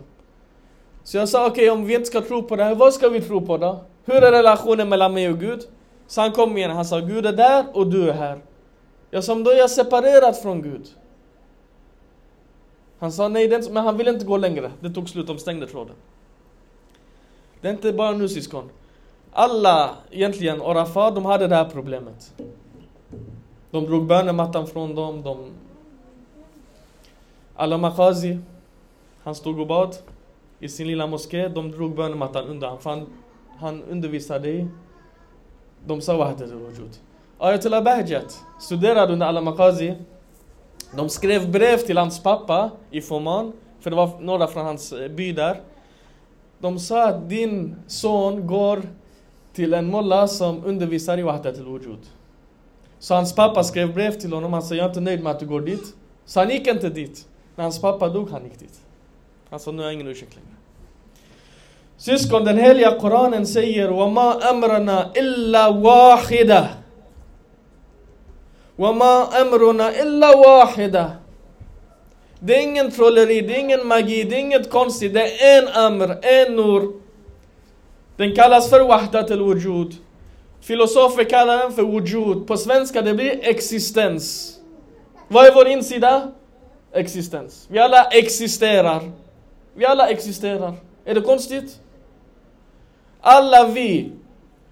Så 1.03 1.17
jag 1.17 1.29
sa 1.29 1.47
okej, 1.47 1.51
okay, 1.51 1.69
om 1.69 1.85
vi 1.85 1.95
inte 1.95 2.05
ska 2.05 2.21
tro 2.21 2.43
på 2.43 2.55
det 2.55 2.63
här, 2.63 2.75
vad 2.75 2.93
ska 2.93 3.09
vi 3.09 3.21
tro 3.21 3.41
på 3.41 3.57
då? 3.57 3.85
Hur 4.05 4.23
är 4.23 4.31
relationen 4.31 4.89
mellan 4.89 5.13
mig 5.13 5.29
och 5.29 5.39
Gud? 5.39 5.61
Så 6.07 6.21
han 6.21 6.31
kom 6.31 6.57
igen, 6.57 6.71
han 6.71 6.85
sa 6.85 6.99
Gud 6.99 7.25
är 7.25 7.33
där 7.33 7.65
och 7.73 7.87
du 7.87 8.09
är 8.09 8.13
här. 8.13 8.39
Jag 9.09 9.23
sa, 9.23 9.35
då 9.35 9.51
är 9.51 9.57
jag 9.57 9.69
separerad 9.69 10.37
från 10.37 10.61
Gud. 10.61 10.87
Han 13.05 13.11
sa 13.11 13.27
nej, 13.27 13.47
den, 13.47 13.63
men 13.71 13.83
han 13.83 13.97
ville 13.97 14.09
inte 14.09 14.25
gå 14.25 14.37
längre. 14.37 14.71
Det 14.79 14.89
tog 14.89 15.09
slut, 15.09 15.27
de 15.27 15.37
stängde 15.37 15.67
tråden. 15.67 15.95
Det 17.61 17.67
är 17.67 17.71
inte 17.71 17.93
bara 17.93 18.11
nu 18.11 18.29
syskon. 18.29 18.69
Alla 19.31 19.95
egentligen, 20.11 20.61
Orafa, 20.61 21.11
de 21.11 21.25
hade 21.25 21.47
det 21.47 21.55
här 21.55 21.65
problemet. 21.65 22.33
De 23.71 23.85
drog 23.85 24.05
bönemattan 24.05 24.67
från 24.67 24.95
dem, 24.95 25.21
de... 25.21 25.51
Alla 27.55 27.77
Makhazi, 27.77 28.39
han 29.23 29.35
stod 29.35 29.59
och 29.59 29.67
bad 29.67 29.95
i 30.59 30.69
sin 30.69 30.87
lilla 30.87 31.07
moské, 31.07 31.47
de 31.47 31.71
drog 31.71 31.95
bönemattan 31.95 32.47
under 32.47 32.67
honom 32.67 33.07
han 33.57 33.83
undervisade 33.83 34.49
i, 34.49 34.67
de 35.85 36.01
sa 36.01 36.17
wahdat 36.17 36.51
al-wujud. 36.51 36.99
Ayatullah 37.37 37.83
Bahjat 37.83 38.41
studerade 38.59 39.13
under 39.13 39.27
Alla 39.27 39.41
Maqazi. 39.41 39.95
De 40.96 41.08
skrev 41.08 41.50
brev 41.50 41.76
till 41.76 41.98
hans 41.98 42.22
pappa 42.22 42.70
i 42.90 43.00
Foman, 43.00 43.52
för 43.80 43.90
det 43.90 43.96
var 43.96 44.10
några 44.20 44.46
från 44.46 44.66
hans 44.66 44.92
eh, 44.92 45.08
by 45.08 45.32
där. 45.32 45.60
De 46.58 46.78
sa 46.78 47.04
att 47.08 47.28
din 47.28 47.76
son 47.86 48.46
går 48.46 48.82
till 49.52 49.74
en 49.74 49.86
molla 49.86 50.28
som 50.28 50.64
undervisar 50.64 51.18
i 51.18 51.22
Wahdat 51.22 51.58
al-Wujud. 51.58 51.98
Så 52.98 53.14
hans 53.14 53.34
pappa 53.34 53.64
skrev 53.64 53.94
brev 53.94 54.12
till 54.12 54.32
honom, 54.32 54.52
han 54.52 54.62
sa 54.62 54.74
jag 54.74 54.84
är 54.84 54.88
inte 54.88 55.00
nöjd 55.00 55.22
med 55.22 55.32
att 55.32 55.40
du 55.40 55.46
går 55.46 55.60
dit. 55.60 55.94
Så 56.24 56.40
han 56.40 56.50
gick 56.50 56.66
inte 56.66 56.88
dit. 56.88 57.26
När 57.56 57.62
hans 57.62 57.80
pappa 57.80 58.08
dog, 58.08 58.30
han 58.30 58.44
gick 58.44 58.58
dit. 58.58 58.80
Han 59.50 59.60
sa 59.60 59.72
nu 59.72 59.78
har 59.78 59.84
jag 59.84 59.94
ingen 59.94 60.06
ursäkt 60.06 60.34
längre. 60.34 60.50
Syskon, 61.96 62.44
den 62.44 62.58
heliga 62.58 62.98
Koranen 63.00 63.46
säger 63.46 63.90
وَمَا 63.90 64.50
أَمْرَنَا 64.50 65.12
إِلَّا 65.14 65.68
وَاحِدَةً 65.68 66.68
وَمَا 68.78 69.40
أَمْرُنَا 69.42 70.02
إِلَّا 70.02 70.34
وَاحِدَةً 70.36 71.10
Det 72.40 72.56
är 72.56 72.62
ingen 72.62 72.90
trolleri, 72.90 73.40
det 73.40 73.56
är 73.56 73.60
ingen 73.60 73.86
magi, 73.86 74.24
det 74.24 74.36
är 74.36 74.40
inget 74.40 74.70
konstigt. 74.70 75.14
Det 75.14 75.42
är 75.42 75.62
en 75.62 75.68
amr, 75.68 76.18
en 76.22 76.56
nur. 76.56 76.92
Den 78.16 78.34
kallas 78.34 78.70
för 78.70 78.80
wahdat 78.80 79.30
al-wujud. 79.30 79.94
Filosofer 80.60 81.24
kallar 81.24 81.58
den 81.58 81.72
för 81.72 81.82
wujud. 81.82 82.46
På 82.46 82.56
svenska 82.56 83.02
det 83.02 83.14
blir 83.14 83.40
existens. 83.42 84.56
Vad 85.28 85.46
är 85.46 85.54
vår 85.54 85.68
insida? 85.68 86.32
Existens. 86.92 87.66
Vi 87.70 87.78
alla 87.78 88.04
existerar. 88.04 89.10
Vi 89.74 89.86
alla 89.86 90.08
existerar. 90.08 90.74
Är 91.04 91.14
det 91.14 91.20
konstigt? 91.20 91.80
Alla 93.20 93.66
vi. 93.66 94.12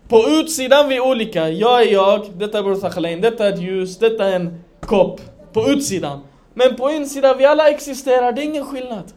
på 0.08 0.24
utsidan 0.28 0.90
vi 0.90 0.96
är 0.96 1.02
olika. 1.02 1.50
Jag 1.50 1.82
är 1.82 1.92
jag, 1.92 2.32
detta 2.38 2.60
är 2.60 2.64
Bursa 2.64 2.90
detta 3.22 3.48
är 3.48 3.54
ett 3.54 3.62
ljus, 3.62 3.98
detta 3.98 4.26
är 4.26 4.36
en 4.36 4.64
kopp. 4.80 5.22
På 5.54 5.70
utsidan. 5.70 6.20
Men 6.54 6.76
på 6.76 6.92
insidan, 6.92 7.38
vi 7.38 7.46
alla 7.46 7.70
existerar, 7.70 8.32
det 8.32 8.42
är 8.42 8.46
ingen 8.46 8.66
skillnad. 8.66 9.14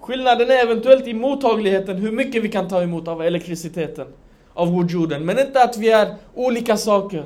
Skillnaden 0.00 0.50
är 0.50 0.62
eventuellt 0.62 1.06
i 1.06 1.14
mottagligheten, 1.14 1.96
hur 1.96 2.12
mycket 2.12 2.42
vi 2.42 2.48
kan 2.48 2.68
ta 2.68 2.82
emot 2.82 3.08
av 3.08 3.22
elektriciteten, 3.22 4.06
av 4.54 4.76
wujuden. 4.76 5.24
Men 5.24 5.38
inte 5.38 5.62
att 5.62 5.76
vi 5.76 5.90
är 5.90 6.14
olika 6.34 6.76
saker. 6.76 7.24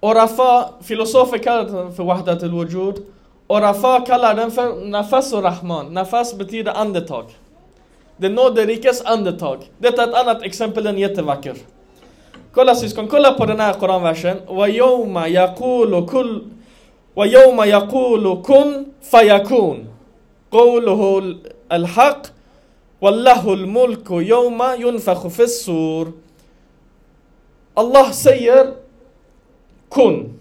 Och 0.00 0.14
Rafa, 0.14 0.70
filosofer 0.82 1.38
kallar 1.38 1.64
den 1.64 1.94
för 1.94 2.04
Wahdat 2.04 2.42
al-Wujud. 2.42 3.04
Och 3.49 3.59
Rafa 3.61 3.99
kallar 3.99 4.35
den 4.35 4.51
för 4.51 4.85
Nafas 4.85 5.33
och 5.33 5.43
Rahman. 5.43 5.93
Nafas 5.93 6.37
betyder 6.37 6.71
andetag. 6.71 7.25
Det 8.17 8.29
nåderikes 8.29 9.01
andetag. 9.05 9.71
Detta 9.77 10.03
är 10.03 10.07
ett 10.07 10.15
annat 10.15 10.43
exempel, 10.43 10.83
den 10.83 10.95
är 10.95 10.99
jättevacker. 10.99 11.55
Kolla 12.53 12.75
syskon, 12.75 13.07
kolla 13.07 13.33
på 13.33 13.45
den 13.45 13.59
här 13.59 13.73
koranversen. 13.73 14.37
وَيَوْمَ 14.47 15.27
يَقُولُ 15.27 16.07
كُلُّ 16.07 16.43
وَيَوْمَ 17.15 17.63
يَقُولُ 17.63 18.43
كُنْ 18.43 18.85
فَيَكُونُ 19.01 19.95
قوله 20.51 21.01
الحق 21.71 22.21
والله 23.01 23.53
الملك 23.53 24.11
يوم 24.11 24.59
ينفخ 24.79 25.27
في 25.27 25.43
الصور 25.43 26.11
Allah 27.77 28.11
säger 28.11 28.73
kun. 29.89 30.39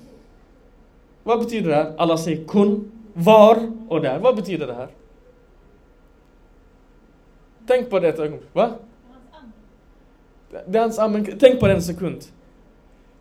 Vad 1.25 1.39
betyder 1.39 1.69
det 1.71 1.75
här? 1.77 1.93
Alla 1.99 2.17
säger 2.17 2.45
kun, 2.45 2.91
var 3.20 3.72
och 3.90 4.02
där. 4.02 4.20
Vad 4.20 4.36
betyder 4.36 4.68
det 4.68 4.74
här? 4.74 4.88
Tänk 7.68 7.90
på 7.90 8.00
det 8.00 8.10
ett 8.10 8.20
ögonblick. 8.20 8.50
Va? 8.54 8.72
Det 10.68 10.78
är 10.78 10.82
hans 10.82 11.00
amen. 11.00 11.38
Tänk 11.40 11.60
på 11.60 11.68
det 11.68 11.74
en 11.74 11.82
sekund. 11.82 12.26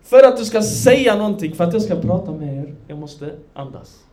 För 0.01 0.23
att 0.23 0.37
du 0.37 0.45
ska 0.45 0.61
säga 0.61 1.15
någonting, 1.15 1.55
för 1.55 1.63
att 1.63 1.73
jag 1.73 1.81
ska 1.81 1.95
prata 1.95 2.31
med 2.31 2.57
er, 2.57 2.75
jag 2.87 2.97
måste 2.97 3.35
andas. 3.53 4.05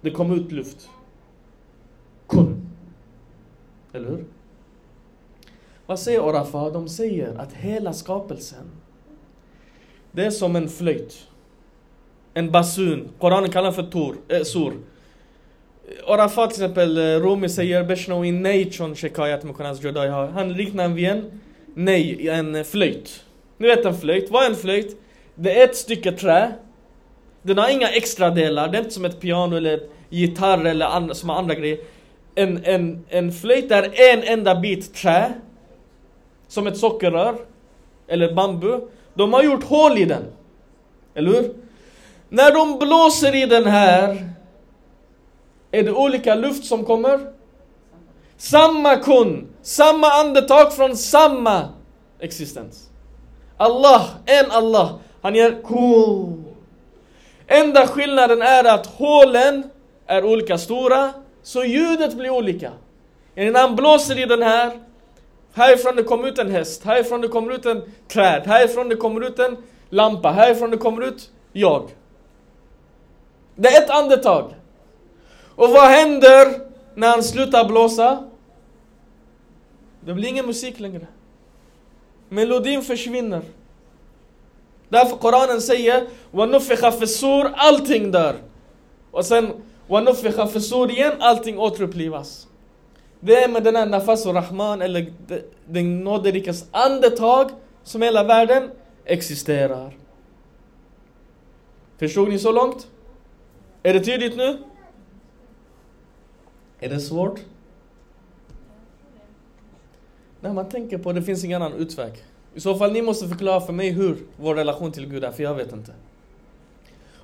Det 0.00 0.10
kommer 0.10 0.36
ut 0.36 0.52
luft. 0.52 0.88
Kun. 2.26 2.66
Eller 3.92 4.08
hur? 4.08 4.24
Vad 5.86 5.98
säger 5.98 6.20
Orafa? 6.20 6.70
De 6.70 6.88
säger 6.88 7.34
att 7.38 7.52
hela 7.52 7.92
skapelsen, 7.92 8.70
det 10.12 10.24
är 10.24 10.30
som 10.30 10.56
en 10.56 10.68
flöjt. 10.68 11.28
En 12.34 12.50
basun. 12.50 13.08
Koranen 13.18 13.50
kallar 13.50 13.64
den 13.64 13.74
för 13.74 13.90
tor, 13.90 14.16
äh, 14.28 14.42
sur. 14.42 14.72
Arafat 16.06 16.50
till 16.50 16.62
exempel, 16.62 16.98
eh, 16.98 17.20
Rumi 17.20 17.48
säger 17.48 17.84
Beshno 17.84 18.20
nej 18.20 18.32
nejchon 18.32 18.94
shekayat 18.94 19.44
mukanas 19.44 19.82
jodai 19.82 20.08
Han 20.08 20.52
liknar 20.52 20.88
vid 20.88 21.08
en 21.08 21.40
Nej, 21.74 22.28
en 22.28 22.54
eh, 22.54 22.64
flöjt. 22.64 23.24
Ni 23.58 23.66
vet 23.66 23.84
en 23.84 23.94
flöjt, 23.94 24.30
vad 24.30 24.44
är 24.44 24.50
en 24.50 24.56
flöjt? 24.56 24.96
Det 25.34 25.60
är 25.60 25.64
ett 25.64 25.76
stycke 25.76 26.12
trä. 26.12 26.52
Den 27.42 27.58
har 27.58 27.68
inga 27.68 27.88
extra 27.88 28.30
delar, 28.30 28.68
det 28.68 28.78
är 28.78 28.80
inte 28.80 28.94
som 28.94 29.04
ett 29.04 29.20
piano 29.20 29.56
eller 29.56 29.74
ett 29.74 29.90
gitarr 30.08 30.64
eller 30.64 30.86
andra, 30.86 31.14
som 31.14 31.30
andra 31.30 31.54
grejer. 31.54 31.78
En, 32.34 32.64
en, 32.64 33.04
en 33.08 33.32
flöjt 33.32 33.70
är 33.70 34.12
en 34.12 34.22
enda 34.22 34.54
bit 34.54 34.94
trä. 34.94 35.32
Som 36.48 36.66
ett 36.66 36.76
sockerrör. 36.76 37.36
Eller 38.08 38.34
bambu. 38.34 38.80
De 39.14 39.32
har 39.32 39.42
gjort 39.42 39.64
hål 39.64 39.98
i 39.98 40.04
den. 40.04 40.22
Eller 41.14 41.30
hur? 41.30 41.54
När 42.32 42.52
de 42.52 42.78
blåser 42.78 43.34
i 43.34 43.46
den 43.46 43.66
här 43.66 44.28
är 45.70 45.82
det 45.82 45.92
olika 45.92 46.34
luft 46.34 46.64
som 46.64 46.84
kommer? 46.84 47.20
Samma 48.36 48.96
kun, 48.96 49.48
samma 49.62 50.06
andetag 50.06 50.72
från 50.72 50.96
samma 50.96 51.68
existens. 52.20 52.90
Allah, 53.56 54.06
en 54.26 54.50
Allah, 54.50 54.98
han 55.22 55.34
ger 55.34 55.62
kun. 55.64 56.44
Enda 57.46 57.86
skillnaden 57.86 58.42
är 58.42 58.64
att 58.64 58.86
hålen 58.86 59.70
är 60.06 60.24
olika 60.24 60.58
stora, 60.58 61.12
så 61.42 61.64
ljudet 61.64 62.14
blir 62.14 62.30
olika. 62.30 62.70
När 63.34 63.60
han 63.60 63.76
blåser 63.76 64.18
i 64.18 64.26
den 64.26 64.42
här, 64.42 64.80
härifrån 65.54 65.96
det 65.96 66.02
kommer 66.02 66.28
ut 66.28 66.38
en 66.38 66.50
häst, 66.50 66.84
härifrån 66.84 67.20
det 67.20 67.28
kommer 67.28 67.52
ut 67.52 67.66
en 67.66 67.82
träd, 68.08 68.42
härifrån 68.46 68.88
det 68.88 68.96
kommer 68.96 69.26
ut 69.26 69.38
en 69.38 69.56
lampa, 69.90 70.30
härifrån 70.30 70.70
det 70.70 70.76
kommer 70.76 71.02
ut 71.02 71.30
jag. 71.52 71.90
Det 73.55 73.67
är 73.67 73.83
ett 73.83 73.89
andetag. 73.89 74.55
Och 75.55 75.69
vad 75.69 75.89
händer 75.89 76.61
när 76.95 77.09
han 77.09 77.23
slutar 77.23 77.67
blåsa? 77.67 78.23
Det 79.99 80.13
blir 80.13 80.29
ingen 80.29 80.45
musik 80.45 80.79
längre. 80.79 81.07
Melodin 82.29 82.81
försvinner. 82.81 83.41
Därför 84.89 85.17
Koranen 85.17 85.61
säger 85.61 86.07
وَنُفِخَ 86.31 86.91
فِسُّور 86.99 87.51
Allting 87.55 88.11
dör. 88.11 88.35
Och 89.11 89.25
sen 89.25 89.51
وَنُفِخَ 89.87 90.47
فِسُّور 90.47 90.91
igen, 90.91 91.13
allting 91.19 91.59
återupplivas. 91.59 92.47
Det 93.19 93.43
är 93.43 93.49
med 93.49 93.63
den 93.63 93.75
här 93.75 93.85
nafas 93.85 94.25
och 94.25 94.33
rahman, 94.33 94.81
eller 94.81 95.13
den 95.65 96.03
nåderikas 96.03 96.65
andetag, 96.71 97.51
som 97.83 98.01
hela 98.01 98.23
världen 98.23 98.69
existerar. 99.05 99.93
Förstod 101.97 102.29
ni 102.29 102.39
så 102.39 102.51
långt? 102.51 102.87
Är 103.82 103.94
det 103.94 104.00
tydligt 104.00 104.36
nu? 104.36 104.58
Är 106.80 106.88
det 106.88 107.00
svårt? 107.00 107.40
När 110.40 110.52
man 110.52 110.68
tänker 110.68 110.98
på 110.98 111.12
det, 111.12 111.20
det 111.20 111.26
finns 111.26 111.44
ingen 111.44 111.62
annan 111.62 111.78
utväg. 111.78 112.12
I 112.54 112.60
så 112.60 112.74
fall 112.74 112.92
ni 112.92 113.02
måste 113.02 113.28
förklara 113.28 113.60
för 113.60 113.72
mig 113.72 113.90
hur 113.90 114.16
vår 114.36 114.54
relation 114.54 114.92
till 114.92 115.06
Gud 115.06 115.24
är, 115.24 115.32
för 115.32 115.42
jag 115.42 115.54
vet 115.54 115.72
inte. 115.72 115.92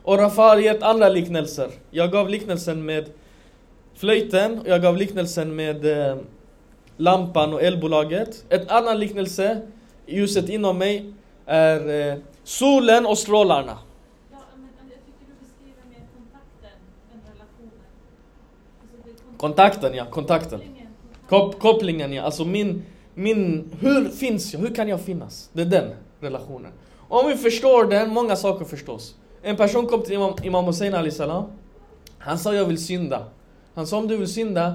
Och 0.02 0.18
Rafa 0.18 0.42
har 0.42 0.56
gett 0.56 0.82
andra 0.82 1.08
liknelser. 1.08 1.70
Jag 1.90 2.12
gav 2.12 2.28
liknelsen 2.28 2.84
med 2.84 3.10
flöjten, 3.94 4.58
och 4.58 4.68
jag 4.68 4.82
gav 4.82 4.96
liknelsen 4.96 5.56
med 5.56 6.08
eh, 6.10 6.16
lampan 6.96 7.54
och 7.54 7.62
elbolaget. 7.62 8.44
Ett 8.48 8.70
annan 8.70 8.98
liknelse, 9.00 9.62
ljuset 10.06 10.48
inom 10.48 10.78
mig, 10.78 11.14
är 11.46 12.10
eh, 12.12 12.18
solen 12.44 13.06
och 13.06 13.18
strålarna. 13.18 13.78
Ja, 14.32 14.38
men 14.56 14.68
jag 14.76 14.98
tycker 15.06 15.26
du 15.26 15.34
beskriver 15.46 15.82
mer 15.90 16.06
kontakten 16.16 16.78
än 17.12 17.20
relationen. 17.32 17.88
Alltså 18.80 18.96
det 19.04 19.10
är 19.10 19.14
kontakt- 19.14 19.27
Kontakten, 19.38 19.94
ja, 19.94 20.04
kontakten. 20.10 20.58
kopplingen, 20.58 20.88
Kop 21.28 21.60
kopplingen, 21.60 22.12
ja. 22.12 22.22
Alltså 22.22 22.44
min, 22.44 22.82
min... 23.14 23.70
Hur 23.80 24.08
finns 24.08 24.52
jag? 24.52 24.60
Hur 24.60 24.74
kan 24.74 24.88
jag 24.88 25.00
finnas? 25.00 25.50
Det 25.52 25.62
är 25.62 25.66
den 25.66 25.90
relationen. 26.20 26.72
Om 27.08 27.28
vi 27.28 27.36
förstår 27.36 27.84
den, 27.84 28.10
många 28.10 28.36
saker 28.36 28.64
förstås. 28.64 29.14
En 29.42 29.56
person 29.56 29.86
kom 29.86 30.02
till 30.02 30.12
Imam, 30.12 30.34
Imam 30.42 30.64
Hussein 30.64 30.94
Ali 30.94 31.10
salam. 31.10 31.44
Han 32.18 32.38
sa 32.38 32.54
jag 32.54 32.64
vill 32.64 32.84
synda. 32.84 33.24
Han 33.74 33.86
sa 33.86 33.98
om 33.98 34.08
du 34.08 34.16
vill 34.16 34.32
synda, 34.32 34.74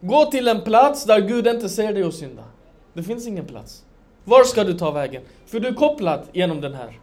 gå 0.00 0.24
till 0.24 0.48
en 0.48 0.60
plats 0.60 1.04
där 1.04 1.20
Gud 1.20 1.46
inte 1.46 1.68
ser 1.68 1.92
dig 1.92 2.04
och 2.04 2.14
synda. 2.14 2.44
Det 2.92 3.02
finns 3.02 3.26
ingen 3.26 3.44
plats. 3.44 3.84
Var 4.24 4.44
ska 4.44 4.64
du 4.64 4.74
ta 4.74 4.90
vägen? 4.90 5.22
För 5.46 5.60
du 5.60 5.68
är 5.68 5.74
kopplad 5.74 6.20
genom 6.32 6.60
den 6.60 6.74
här. 6.74 7.00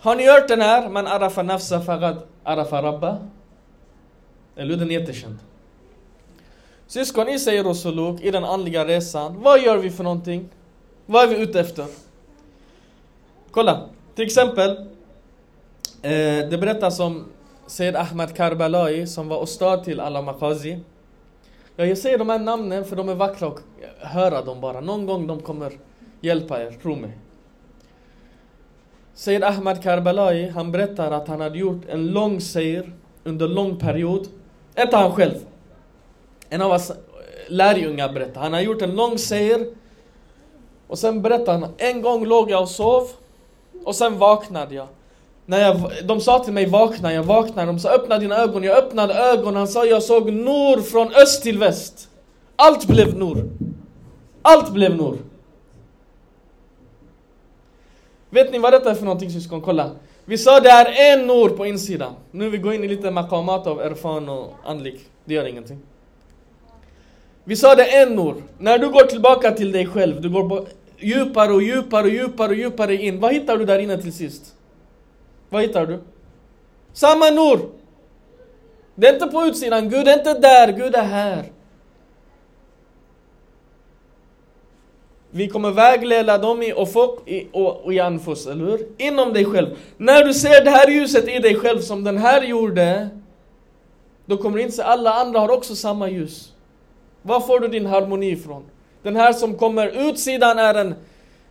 Har 0.00 0.16
ni 0.16 0.26
hört 0.26 0.48
den 0.48 0.60
här? 0.60 0.88
Man 0.88 1.06
arafa 1.06 1.42
nafsa 1.42 1.80
fagad 1.80 2.18
arafa 2.44 2.82
rabba. 2.82 3.18
Eller 4.56 4.70
hur? 4.70 4.76
Den 4.76 4.90
är 4.90 5.00
jättekänd. 5.00 5.38
Syskon, 6.86 7.28
i 7.28 7.38
säger 7.38 7.64
Rosuluk, 7.64 8.20
i 8.20 8.30
den 8.30 8.44
andliga 8.44 8.86
resan, 8.86 9.42
vad 9.42 9.62
gör 9.62 9.78
vi 9.78 9.90
för 9.90 10.04
någonting? 10.04 10.48
Vad 11.06 11.24
är 11.24 11.28
vi 11.28 11.42
ute 11.42 11.60
efter? 11.60 11.86
Kolla, 13.50 13.88
till 14.14 14.24
exempel, 14.24 14.86
Eh, 16.04 16.48
det 16.48 16.58
berättas 16.58 17.00
om 17.00 17.24
Sayyid 17.66 17.96
Ahmad 17.96 18.36
Karbalai, 18.36 19.06
som 19.06 19.28
var 19.28 19.38
ostad 19.38 19.84
till 19.84 20.00
alla 20.00 20.22
Makazi. 20.22 20.78
Ja, 21.76 21.84
jag 21.84 21.98
säger 21.98 22.18
de 22.18 22.28
här 22.28 22.38
namnen 22.38 22.84
för 22.84 22.96
de 22.96 23.08
är 23.08 23.14
vackra 23.14 23.48
och 23.48 23.60
höra 23.98 24.42
dem 24.42 24.60
bara. 24.60 24.80
Någon 24.80 25.06
gång 25.06 25.26
de 25.26 25.40
kommer 25.40 25.72
hjälpa 26.20 26.62
er, 26.62 26.70
tro 26.70 26.96
mig. 26.96 27.18
Sayyid 29.14 29.44
Ahmad 29.44 29.82
Karbalai, 29.82 30.48
han 30.48 30.72
berättar 30.72 31.10
att 31.10 31.28
han 31.28 31.40
hade 31.40 31.58
gjort 31.58 31.82
en 31.88 32.06
lång 32.06 32.40
seir 32.40 32.92
under 33.24 33.48
lång 33.48 33.78
period. 33.78 34.28
Inte 34.78 34.96
han 34.96 35.12
själv. 35.12 35.34
En 36.48 36.62
av 36.62 36.70
hans 36.70 36.92
lärjungar 37.48 38.12
berättar. 38.12 38.40
Han 38.40 38.52
har 38.52 38.60
gjort 38.60 38.82
en 38.82 38.94
lång 38.96 39.18
seger. 39.18 39.66
Och 40.86 40.98
sen 40.98 41.22
berättar 41.22 41.52
han, 41.52 41.70
en 41.76 42.02
gång 42.02 42.26
låg 42.26 42.50
jag 42.50 42.62
och 42.62 42.68
sov. 42.68 43.08
Och 43.84 43.94
sen 43.94 44.18
vaknade 44.18 44.74
jag. 44.74 44.86
När 45.46 45.60
jag, 45.60 45.90
de 46.04 46.20
sa 46.20 46.44
till 46.44 46.52
mig 46.52 46.66
vakna, 46.66 47.12
jag 47.12 47.22
vaknade. 47.22 47.66
De 47.66 47.78
sa 47.78 47.88
öppna 47.88 48.18
dina 48.18 48.36
ögon. 48.36 48.62
Jag 48.62 48.76
öppnade 48.76 49.14
ögonen. 49.14 49.56
Han 49.56 49.68
sa 49.68 49.84
jag 49.84 50.02
såg 50.02 50.32
nor 50.32 50.80
från 50.80 51.14
öst 51.14 51.42
till 51.42 51.58
väst. 51.58 52.08
Allt 52.56 52.86
blev 52.86 53.18
nor. 53.18 53.50
Allt 54.42 54.72
blev 54.72 54.96
nor. 54.96 55.18
Vet 58.30 58.52
ni 58.52 58.58
vad 58.58 58.72
detta 58.72 58.90
är 58.90 58.94
för 58.94 59.04
någonting 59.04 59.30
syskon? 59.30 59.60
Kolla. 59.60 59.90
Vi 60.24 60.38
sa 60.38 60.60
det 60.60 60.70
är 60.70 61.12
en 61.12 61.26
nur 61.26 61.48
på 61.48 61.66
insidan. 61.66 62.12
Nu 62.30 62.50
vi 62.50 62.58
går 62.58 62.74
in 62.74 62.84
i 62.84 62.88
lite 62.88 63.10
makamat 63.10 63.66
av 63.66 63.80
erfan 63.80 64.28
och 64.28 64.54
andlig. 64.64 65.00
Det 65.24 65.34
gör 65.34 65.46
ingenting. 65.46 65.80
Vi 67.44 67.56
sa 67.56 67.74
det 67.74 67.84
en 67.84 68.16
nur. 68.16 68.34
När 68.58 68.78
du 68.78 68.88
går 68.88 69.04
tillbaka 69.04 69.50
till 69.50 69.72
dig 69.72 69.86
själv, 69.86 70.20
du 70.20 70.30
går 70.30 70.66
djupare 70.98 71.52
och 71.52 71.62
djupare 71.62 72.02
och 72.02 72.10
djupare 72.10 72.48
och 72.48 72.54
djupare 72.54 72.94
in. 72.94 73.20
Vad 73.20 73.32
hittar 73.32 73.56
du 73.56 73.64
där 73.64 73.78
inne 73.78 74.02
till 74.02 74.12
sist? 74.12 74.54
Vad 75.48 75.62
hittar 75.62 75.86
du? 75.86 76.00
Samma 76.92 77.30
nur! 77.30 77.58
Det 78.94 79.08
är 79.08 79.14
inte 79.14 79.26
på 79.26 79.44
utsidan, 79.44 79.90
Gud 79.90 80.08
är 80.08 80.18
inte 80.18 80.34
där, 80.34 80.72
Gud 80.72 80.94
är 80.94 81.02
här. 81.02 81.44
Vi 85.36 85.48
kommer 85.48 85.70
vägleda 85.70 86.38
dem 86.38 86.62
i 86.62 86.72
ofok 86.72 87.28
och, 87.52 87.92
i 87.92 88.00
anfus, 88.00 88.46
eller 88.46 88.64
hur? 88.64 88.86
Inom 88.98 89.32
dig 89.32 89.44
själv. 89.44 89.76
När 89.96 90.24
du 90.24 90.34
ser 90.34 90.64
det 90.64 90.70
här 90.70 90.90
ljuset 90.90 91.28
i 91.28 91.38
dig 91.38 91.54
själv 91.54 91.80
som 91.80 92.04
den 92.04 92.18
här 92.18 92.42
gjorde, 92.42 93.08
då 94.26 94.36
kommer 94.36 94.58
du 94.58 94.64
inse 94.64 94.84
alla 94.84 95.12
andra 95.12 95.40
har 95.40 95.48
också 95.48 95.74
samma 95.74 96.08
ljus. 96.08 96.52
Var 97.22 97.40
får 97.40 97.60
du 97.60 97.68
din 97.68 97.86
harmoni 97.86 98.30
ifrån? 98.30 98.64
Den 99.02 99.16
här 99.16 99.32
som 99.32 99.54
kommer 99.54 100.08
utsidan 100.08 100.58
är, 100.58 100.74
en, 100.74 100.94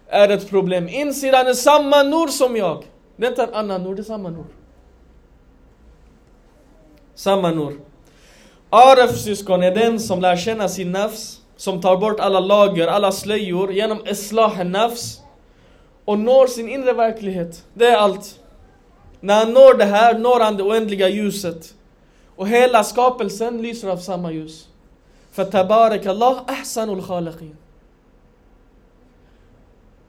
är 0.08 0.30
ett 0.30 0.50
problem. 0.50 0.90
Insidan 0.90 1.48
är 1.48 1.54
samma 1.54 2.04
Nur 2.04 2.28
som 2.28 2.56
jag. 2.56 2.84
Det 3.16 3.26
är 3.26 3.30
inte 3.30 3.44
en 3.44 3.54
annan 3.54 3.84
nur, 3.84 3.96
det 3.96 4.02
är 4.02 4.04
samma 4.04 4.30
Nur. 4.30 4.46
Samma 7.16 7.52
Nur. 7.52 7.80
Aref 8.70 9.18
syskon 9.18 9.64
är 9.64 9.76
den 9.76 10.00
som 10.00 10.22
lär 10.22 10.38
känna 10.38 10.68
sin 10.70 10.92
nafs 10.92 11.43
som 11.58 11.82
tar 11.82 11.98
bort 11.98 12.20
alla 12.20 12.40
lager, 12.40 12.88
alla 12.88 13.12
slöjor 13.12 13.74
genom 13.74 14.08
islah 14.08 14.64
nafs 14.64 15.20
och 16.06 16.20
når 16.20 16.48
sin 16.48 16.70
inre 16.70 16.94
verklighet. 16.94 17.64
Det 17.74 17.86
är 17.86 17.98
allt. 17.98 18.40
När 19.20 19.40
han 19.40 19.54
når 19.54 19.74
det 19.78 19.86
här 19.86 20.20
når 20.20 20.40
han 20.40 20.58
det 20.58 20.64
oändliga 20.64 21.10
ljuset. 21.10 21.74
Och 22.36 22.48
hela 22.48 22.84
skapelsen 22.84 23.62
lyser 23.62 23.90
av 23.90 23.98
samma 23.98 24.32
ljus. 24.32 24.68
För 25.32 25.46
tabarak 25.46 26.06
Allah 26.06 26.42
ahsanul 26.48 27.02
khalaqin. 27.02 27.58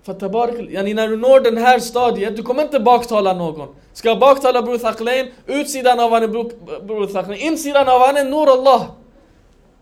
För 0.03 0.15
tabarak, 0.15 0.55
yani 0.71 0.95
när 0.95 1.09
du 1.09 1.17
når 1.17 1.41
den 1.41 1.57
här 1.57 1.79
stadiet, 1.79 2.37
du 2.37 2.43
kommer 2.43 2.63
inte 2.63 2.81
baktala 2.81 3.33
någon. 3.33 3.69
Ska 3.93 4.09
jag 4.09 4.19
baktala 4.19 4.63
Bror 4.63 4.79
Thaqlain, 4.79 5.31
utsidan 5.47 6.01
av 6.01 6.11
han 6.11 6.23
är 6.23 6.29
Bror 6.29 7.07
Thaqlain, 7.07 7.41
insidan 7.41 7.89
av 7.89 8.01
han 8.01 8.17
är 8.17 8.25
Nur 8.25 8.53
Allah. 8.53 8.87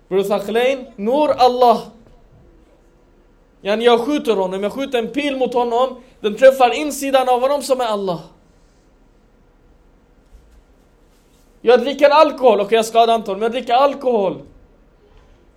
Bror 0.09 0.23
Thaqlain, 0.23 0.87
Nur 0.97 1.31
Allah. 1.31 1.81
Yani 3.63 3.85
jag 3.85 4.01
skjuter 4.01 4.37
honom, 4.37 4.63
jag 4.63 4.73
skjuter 4.73 4.99
en 4.99 5.09
pil 5.09 5.37
mot 5.37 5.55
honom, 5.55 6.03
den 6.21 6.37
träffar 6.37 6.75
insidan 6.75 7.29
av 7.29 7.41
honom 7.41 7.63
som 7.63 7.81
är 7.81 7.85
Allah. 7.85 8.21
Jag 11.61 11.81
dricker 11.81 12.11
alkohol, 12.11 12.55
okej 12.55 12.67
okay, 12.67 12.77
jag 12.77 12.87
skadar 12.87 13.15
inte 13.15 13.31
honom, 13.31 13.43
jag 13.43 13.53
dricker 13.53 13.75
alkohol. 13.75 14.43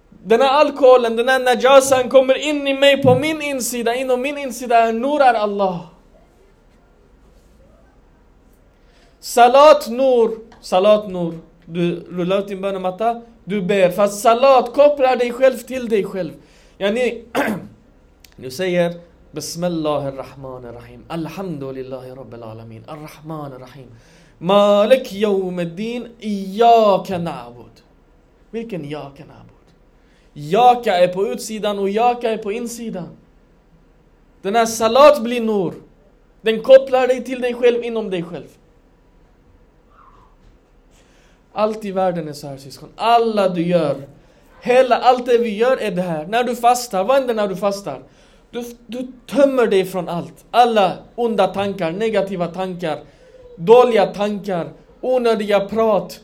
Den 0.10 0.42
här 0.42 0.50
alkoholen, 0.50 1.16
den 1.16 1.30
här 1.30 1.40
najasan 1.40 2.10
kommer 2.10 2.38
in 2.38 2.68
i 2.68 2.74
mig 2.74 3.04
på 3.04 3.16
min 3.16 3.42
insida, 3.42 3.96
inom 3.96 4.22
min 4.22 4.38
insida 4.38 4.78
är 4.78 4.94
Nur 4.94 5.22
är 5.22 5.34
Allah. 5.34 5.80
Salat 9.20 9.90
Nur, 9.90 10.38
Salat 10.62 11.10
Nur. 11.10 11.40
Du 11.66 12.00
rullar 12.10 12.40
ut 12.40 12.48
din 12.48 12.62
bönematta, 12.62 13.22
du 13.46 13.62
ber. 13.62 13.90
Fast 13.90 14.22
salat 14.22 14.74
kopplar 14.74 15.16
dig 15.16 15.32
själv 15.32 15.58
till 15.58 15.90
dig 15.90 16.04
själv. 16.04 16.34
Yani, 16.78 17.24
du 18.36 18.52
säger 18.62 18.94
Bismillah 19.32 20.06
ar-Rahman 20.06 20.66
ar-Rahim. 20.66 21.04
Alhamdulillahi 21.08 22.12
Rabbil 22.12 22.44
Alamin. 22.44 22.84
Ar-Rahman 22.88 23.54
ar-Rahim. 23.54 23.88
Malik 24.38 25.14
yawmiddin. 25.14 26.08
Iyaka 26.20 27.18
na'bud. 27.18 27.76
Vilken 28.52 28.86
Iyaka 28.86 29.24
na'bud? 29.24 29.56
Jaka 30.34 30.98
är 30.98 31.08
på 31.08 31.28
utsidan 31.28 31.80
och 31.80 31.90
Jaka 31.90 32.32
är 32.32 32.38
på 32.38 32.52
insidan. 32.52 33.10
Den 34.42 34.56
här 34.56 34.66
salat 34.66 35.24
blir 35.24 35.42
nur. 35.42 35.74
Den 36.42 36.62
kopplar 36.62 37.08
dig 37.08 37.24
till 37.24 37.42
dig 37.42 37.54
själv 37.54 37.84
inom 37.84 38.10
dig 38.10 38.24
själv. 38.24 38.48
Allt 41.56 41.86
i 41.86 41.92
världen 41.92 42.28
är 42.28 42.34
så 42.34 42.48
här 42.48 42.58
syskon. 42.58 42.90
Alla 42.96 43.50
du 43.50 43.62
gör. 43.62 43.96
Hela, 44.62 44.98
allt 44.98 45.26
det 45.26 45.38
vi 45.38 45.58
gör 45.58 45.78
är 45.78 45.92
det 45.92 46.02
här. 46.02 46.26
När 46.28 46.44
du 46.44 46.56
fastar, 46.56 47.04
vad 47.04 47.18
händer 47.18 47.34
när 47.34 47.48
du 47.48 47.56
fastar? 47.56 48.04
Du, 48.52 48.64
du 48.88 49.08
tömmer 49.28 49.68
dig 49.68 49.86
från 49.86 50.10
allt. 50.10 50.46
Alla 50.52 50.98
onda 51.16 51.48
tankar, 51.48 51.92
negativa 51.92 52.48
tankar, 52.48 53.00
dåliga 53.58 54.06
tankar, 54.06 54.70
onödiga 55.02 55.60
prat. 55.60 56.20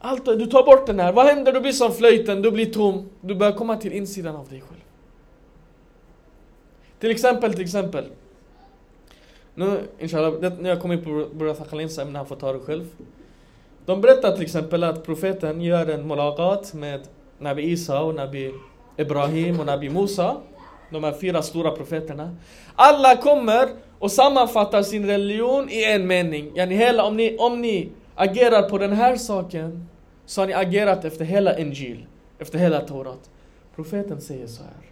Allt, 0.00 0.24
du 0.24 0.46
tar 0.46 0.62
bort 0.62 0.86
den 0.86 1.00
här. 1.00 1.12
Vad 1.12 1.26
händer? 1.26 1.52
Du 1.52 1.60
blir 1.60 1.72
som 1.72 1.92
flöjten, 1.92 2.42
du 2.42 2.50
blir 2.50 2.72
tom. 2.72 3.08
Du 3.20 3.34
börjar 3.34 3.52
komma 3.52 3.76
till 3.76 3.92
insidan 3.92 4.36
av 4.36 4.48
dig 4.48 4.60
själv. 4.60 4.80
Till 7.00 7.10
exempel, 7.10 7.52
till 7.52 7.64
exempel. 7.64 8.04
Nu, 9.54 9.80
inshallah, 9.98 10.52
när 10.60 10.70
jag 10.70 10.80
kommer 10.80 10.94
in 10.94 11.04
på 11.04 11.34
Bror 11.34 11.54
Thakhalins 11.54 11.98
ämne, 11.98 12.18
han 12.18 12.26
får 12.26 12.36
ta 12.36 12.52
det 12.52 12.58
själv. 12.58 12.86
De 13.88 14.00
berättar 14.00 14.32
till 14.32 14.42
exempel 14.42 14.84
att 14.84 15.04
profeten 15.04 15.60
gör 15.60 15.86
en 15.86 16.06
mulaqat 16.08 16.74
med 16.74 17.00
Nabi 17.38 17.62
Isa 17.62 18.02
och 18.02 18.14
Nabi 18.14 18.52
Ibrahim 18.96 19.60
och 19.60 19.66
Nabi 19.66 19.88
Musa. 19.90 20.36
De 20.90 21.04
här 21.04 21.12
fyra 21.12 21.42
stora 21.42 21.70
profeterna. 21.70 22.36
Alla 22.74 23.16
kommer 23.16 23.68
och 23.98 24.12
sammanfattar 24.12 24.82
sin 24.82 25.06
religion 25.06 25.68
i 25.70 25.84
en 25.84 26.06
mening. 26.06 26.52
Yani 26.56 26.74
hela, 26.74 27.04
om, 27.04 27.16
ni, 27.16 27.36
om 27.38 27.60
ni 27.60 27.92
agerar 28.14 28.68
på 28.68 28.78
den 28.78 28.92
här 28.92 29.16
saken 29.16 29.88
så 30.26 30.40
har 30.40 30.46
ni 30.46 30.52
agerat 30.52 31.04
efter 31.04 31.24
hela 31.24 31.58
Injil, 31.58 32.06
efter 32.38 32.58
hela 32.58 32.80
Torat. 32.80 33.30
Profeten 33.74 34.20
säger 34.20 34.46
så 34.46 34.62
här. 34.62 34.90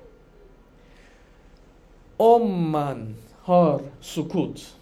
Om 2.16 2.70
man 2.70 3.16
har 3.42 3.80
sukut, 4.00 4.76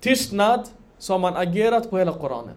tystnad, 0.00 0.68
så 0.98 1.12
har 1.12 1.18
man 1.18 1.36
agerat 1.36 1.90
på 1.90 1.98
hela 1.98 2.12
Koranen. 2.12 2.56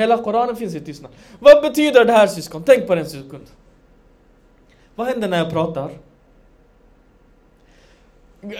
Hela 0.00 0.18
Koranen 0.18 0.56
finns 0.56 0.74
i 0.74 0.80
tystnad. 0.80 1.10
Vad 1.38 1.62
betyder 1.62 2.04
det 2.04 2.12
här 2.12 2.26
syskon? 2.26 2.62
Tänk 2.66 2.86
på 2.86 2.94
det 2.94 3.00
en 3.00 3.06
sekund. 3.06 3.46
Vad 4.94 5.06
händer 5.06 5.28
när 5.28 5.38
jag 5.38 5.50
pratar? 5.50 5.90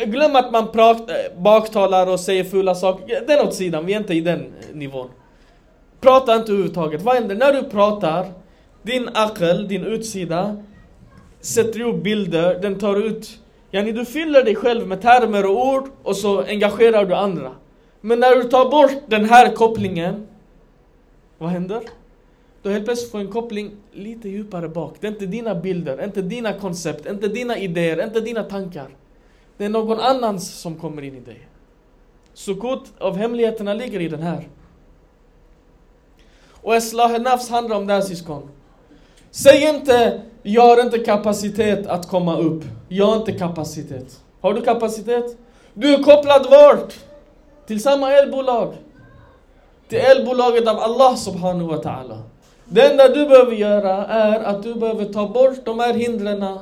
Glöm 0.07 0.36
att 0.36 0.53
man 0.53 0.68
pratar, 0.68 1.14
eh, 1.14 1.41
baktalar 1.41 2.07
och 2.07 2.20
säger 2.20 2.45
fula 2.45 2.74
saker. 2.74 3.24
Den 3.26 3.47
åt 3.47 3.55
sidan, 3.55 3.86
vi 3.86 3.93
är 3.95 3.99
inte 3.99 4.14
i 4.14 4.20
den 4.20 4.41
eh, 4.41 4.76
nivån. 4.76 5.11
Prata 6.01 6.36
inte 6.36 6.53
överhuvudtaget. 6.53 7.03
Vad 7.03 7.14
händer 7.14 7.34
när 7.34 7.53
du 7.53 7.62
pratar? 7.62 8.26
Din 8.82 9.09
akel, 9.14 9.68
din 9.68 9.84
utsida, 9.84 10.57
sätter 11.41 11.80
ihop 11.80 12.03
bilder, 12.03 12.59
den 12.62 12.78
tar 12.78 12.97
ut... 12.97 13.38
Yani 13.70 13.93
du 13.93 14.05
fyller 14.05 14.45
dig 14.45 14.55
själv 14.55 14.86
med 14.86 15.03
termer 15.03 15.47
och 15.47 15.66
ord 15.66 15.88
och 16.03 16.16
så 16.16 16.43
engagerar 16.43 17.05
du 17.05 17.14
andra. 17.14 17.51
Men 18.01 18.20
när 18.20 18.36
du 18.36 18.45
tar 18.45 18.70
bort 18.70 19.03
den 19.07 19.24
här 19.24 19.55
kopplingen 19.55 20.26
vad 21.41 21.51
händer? 21.51 21.82
Då 22.62 22.70
helt 22.70 22.84
plötsligt 22.84 23.12
får 23.12 23.18
en 23.18 23.32
koppling 23.32 23.70
lite 23.93 24.28
djupare 24.28 24.68
bak. 24.68 24.95
Det 25.01 25.07
är 25.07 25.11
inte 25.11 25.26
dina 25.26 25.55
bilder, 25.55 26.05
inte 26.05 26.22
dina 26.22 26.53
koncept, 26.53 27.07
inte 27.07 27.28
dina 27.28 27.59
idéer, 27.59 28.05
inte 28.05 28.20
dina 28.20 28.43
tankar. 28.43 28.88
Det 29.57 29.64
är 29.64 29.68
någon 29.68 30.01
annans 30.01 30.51
som 30.61 30.76
kommer 30.76 31.03
in 31.03 31.16
i 31.16 31.20
dig. 31.20 31.49
Sukut 32.34 32.82
av 32.99 33.16
hemligheterna 33.16 33.74
ligger 33.74 34.01
i 34.01 34.09
den 34.09 34.22
här. 34.22 34.49
Och 36.51 36.74
Eslah 36.74 37.20
nafs 37.20 37.51
handlar 37.51 37.76
om 37.76 37.86
det 37.86 37.93
här 37.93 38.01
syskon. 38.01 38.49
Säg 39.30 39.68
inte, 39.68 40.22
jag 40.43 40.62
har 40.62 40.84
inte 40.84 40.99
kapacitet 40.99 41.86
att 41.86 42.09
komma 42.09 42.38
upp. 42.38 42.64
Jag 42.88 43.07
har 43.07 43.16
inte 43.16 43.32
kapacitet. 43.32 44.20
Har 44.41 44.55
du 44.55 44.62
kapacitet? 44.62 45.38
Du 45.74 45.95
är 45.95 46.03
kopplad 46.03 46.47
vart? 46.51 46.95
Till 47.66 47.82
samma 47.82 48.12
elbolag 48.12 48.74
till 49.91 49.99
elbolaget 49.99 50.68
av 50.68 50.78
Allah 50.78 51.16
subhanahu 51.16 51.66
wa 51.66 51.76
ta'ala. 51.76 52.18
Det 52.64 52.91
enda 52.91 53.09
du 53.09 53.26
behöver 53.26 53.53
göra 53.53 54.07
är 54.07 54.41
att 54.41 54.62
du 54.62 54.74
behöver 54.74 55.05
ta 55.05 55.28
bort 55.28 55.64
de 55.64 55.78
här 55.78 55.95
hindren. 55.95 56.59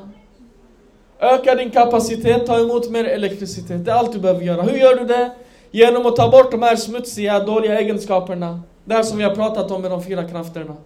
Öka 1.20 1.55
din 1.55 1.70
kapacitet, 1.70 2.47
ta 2.47 2.61
emot 2.61 2.91
mer 2.91 3.05
elektricitet. 3.05 3.85
Det 3.85 3.91
är 3.91 3.95
allt 3.95 4.12
du 4.12 4.18
behöver 4.18 4.43
göra. 4.43 4.62
Hur 4.62 4.79
gör 4.79 4.97
du 4.97 5.05
det? 5.05 5.31
Genom 5.70 6.07
att 6.07 6.16
ta 6.16 6.31
bort 6.31 6.51
de 6.51 6.62
här 6.62 6.76
smutsiga, 6.76 7.41
dåliga 7.41 7.81
egenskaperna. 7.81 8.61
Det 8.85 8.95
här 8.95 9.03
som 9.03 9.18
vi 9.18 9.24
har 9.24 9.35
pratat 9.35 9.70
om 9.70 9.83
med 9.83 9.91
de 9.91 10.03
fyra 10.03 10.29
krafterna. 10.29 10.76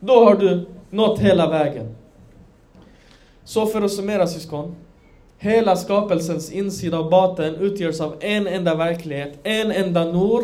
Då 0.00 0.24
har 0.24 0.34
du 0.34 0.66
nått 0.90 1.18
hela 1.18 1.50
vägen. 1.50 1.96
Så 3.44 3.66
för 3.66 3.82
att 3.82 3.92
summera 3.92 4.26
syskon. 4.26 4.76
Hela 5.44 5.76
skapelsens 5.76 6.52
insida 6.52 6.98
och 6.98 7.10
baten 7.10 7.54
utgörs 7.54 8.00
av 8.00 8.16
en 8.20 8.46
enda 8.46 8.74
verklighet, 8.74 9.38
en 9.42 9.70
enda 9.70 10.04
nor. 10.04 10.42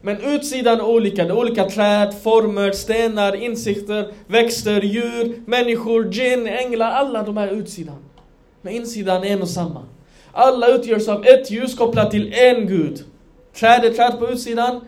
Men 0.00 0.16
utsidan 0.20 0.80
är 0.80 0.84
olika, 0.84 1.24
det 1.24 1.30
är 1.30 1.38
olika 1.38 1.70
träd, 1.70 2.14
former, 2.22 2.72
stenar, 2.72 3.36
insikter, 3.42 4.12
växter, 4.26 4.80
djur, 4.80 5.42
människor, 5.46 6.12
djinn, 6.12 6.46
änglar, 6.46 6.90
alla 6.90 7.22
de 7.22 7.36
här 7.36 7.48
utsidan. 7.48 7.96
Men 8.62 8.72
insidan 8.72 9.24
är 9.24 9.32
en 9.32 9.42
och 9.42 9.48
samma. 9.48 9.82
Alla 10.32 10.68
utgörs 10.68 11.08
av 11.08 11.26
ett 11.26 11.50
ljus 11.50 11.74
kopplat 11.74 12.10
till 12.10 12.32
en 12.32 12.66
Gud. 12.66 13.04
Träd 13.54 13.84
är 13.84 13.90
träd 13.90 14.18
på 14.18 14.28
utsidan, 14.30 14.80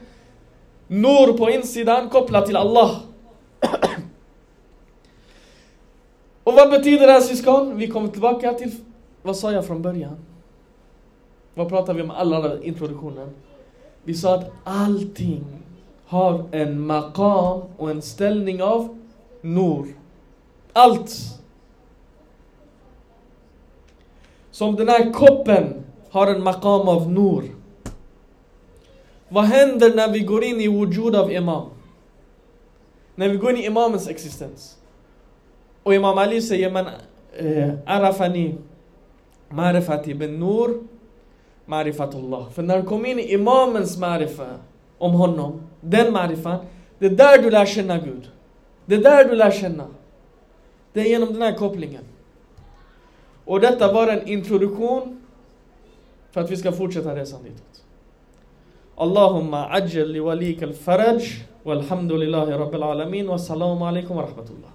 Nur 0.87 1.33
på 1.33 1.51
insidan 1.51 2.09
kopplat 2.09 2.47
till 2.47 2.57
Allah. 2.57 2.97
Och 6.45 6.55
vad 6.55 6.71
betyder 6.71 7.07
det 7.07 7.13
här 7.13 7.21
syskon? 7.21 7.77
Vi 7.77 7.87
kommer 7.87 8.09
tillbaka 8.09 8.53
till, 8.53 8.71
vad 9.23 9.37
sa 9.37 9.53
jag 9.53 9.67
från 9.67 9.83
början? 9.83 10.17
Vad 11.55 11.69
pratar 11.69 11.95
vi 11.95 12.03
om 12.03 12.11
alla 12.11 12.63
introduktionen? 12.63 13.31
Vi 14.05 14.15
sa 14.15 14.35
att 14.35 14.51
allting 14.65 15.45
har 16.07 16.45
en 16.51 16.81
maqam 16.81 17.63
och 17.77 17.91
en 17.91 18.03
ställning 18.03 18.63
av 18.63 18.99
nur. 19.41 19.87
Allt. 20.73 21.41
Som 24.51 24.77
den 24.77 24.89
här 24.89 25.13
koppen 25.13 25.85
har 26.11 26.27
en 26.27 26.43
maqam 26.43 26.89
av 26.89 27.13
nur. 27.13 27.45
Vad 29.29 29.45
händer 29.45 29.95
när 29.95 30.13
vi 30.13 30.21
går 30.21 30.45
in 30.45 30.61
i 30.61 30.69
wujud 30.69 31.17
av 31.17 31.33
imam? 31.33 31.69
När 33.15 33.29
vi 33.29 33.37
går 33.37 33.51
in 33.51 33.57
i 33.57 33.67
imamens 33.67 34.09
existens. 34.09 34.79
Och 35.83 35.95
Imam 35.95 36.19
Ali 36.19 36.43
säger 36.43 36.71
man 36.71 36.87
eh, 37.37 37.71
Arafani 37.87 38.55
Marifat 39.53 40.09
ibn 40.09 40.39
Nur 40.39 40.81
Marifatullah. 41.67 42.51
För 42.51 42.63
när 42.63 42.83
du 42.83 42.89
kommer 42.89 43.09
in 43.09 43.19
i 43.19 43.33
imamens 43.33 43.99
marifa 43.99 44.47
om 44.99 45.13
honom, 45.13 45.63
den 45.81 46.13
marifan, 46.13 46.59
det 46.99 47.07
är 47.07 47.11
där 47.11 47.43
du 47.43 47.51
lär 47.51 47.67
känna 47.67 47.99
Gud. 47.99 48.31
Det 48.87 48.95
är 48.95 49.03
där 49.03 49.25
du 49.25 49.35
lär 49.35 49.51
känna. 49.51 49.87
Det 50.93 51.01
är 51.01 51.05
genom 51.05 51.33
den 51.33 51.43
här 51.43 51.55
kopplingen. 51.55 52.05
Och 53.45 53.61
detta 53.61 53.93
var 53.93 54.09
en 54.09 54.29
introduktion 54.29 55.23
för 56.31 56.41
att 56.41 56.51
vi 56.51 56.57
ska 56.57 56.73
fortsätta 56.73 57.17
resan 57.17 57.43
ditåt. 57.43 57.85
Allahumma 58.97 59.67
ajjal 59.71 60.09
li 60.09 60.21
walika 60.21 60.67
al-faraj 60.67 61.23
walhamdulillahi 61.63 62.53
rabbil 62.53 62.83
alamin 62.83 63.29
wa 63.29 63.39
salamu 63.39 63.85
alaikum 63.85 64.17
wa 64.17 64.23
rahmatullah. 64.23 64.71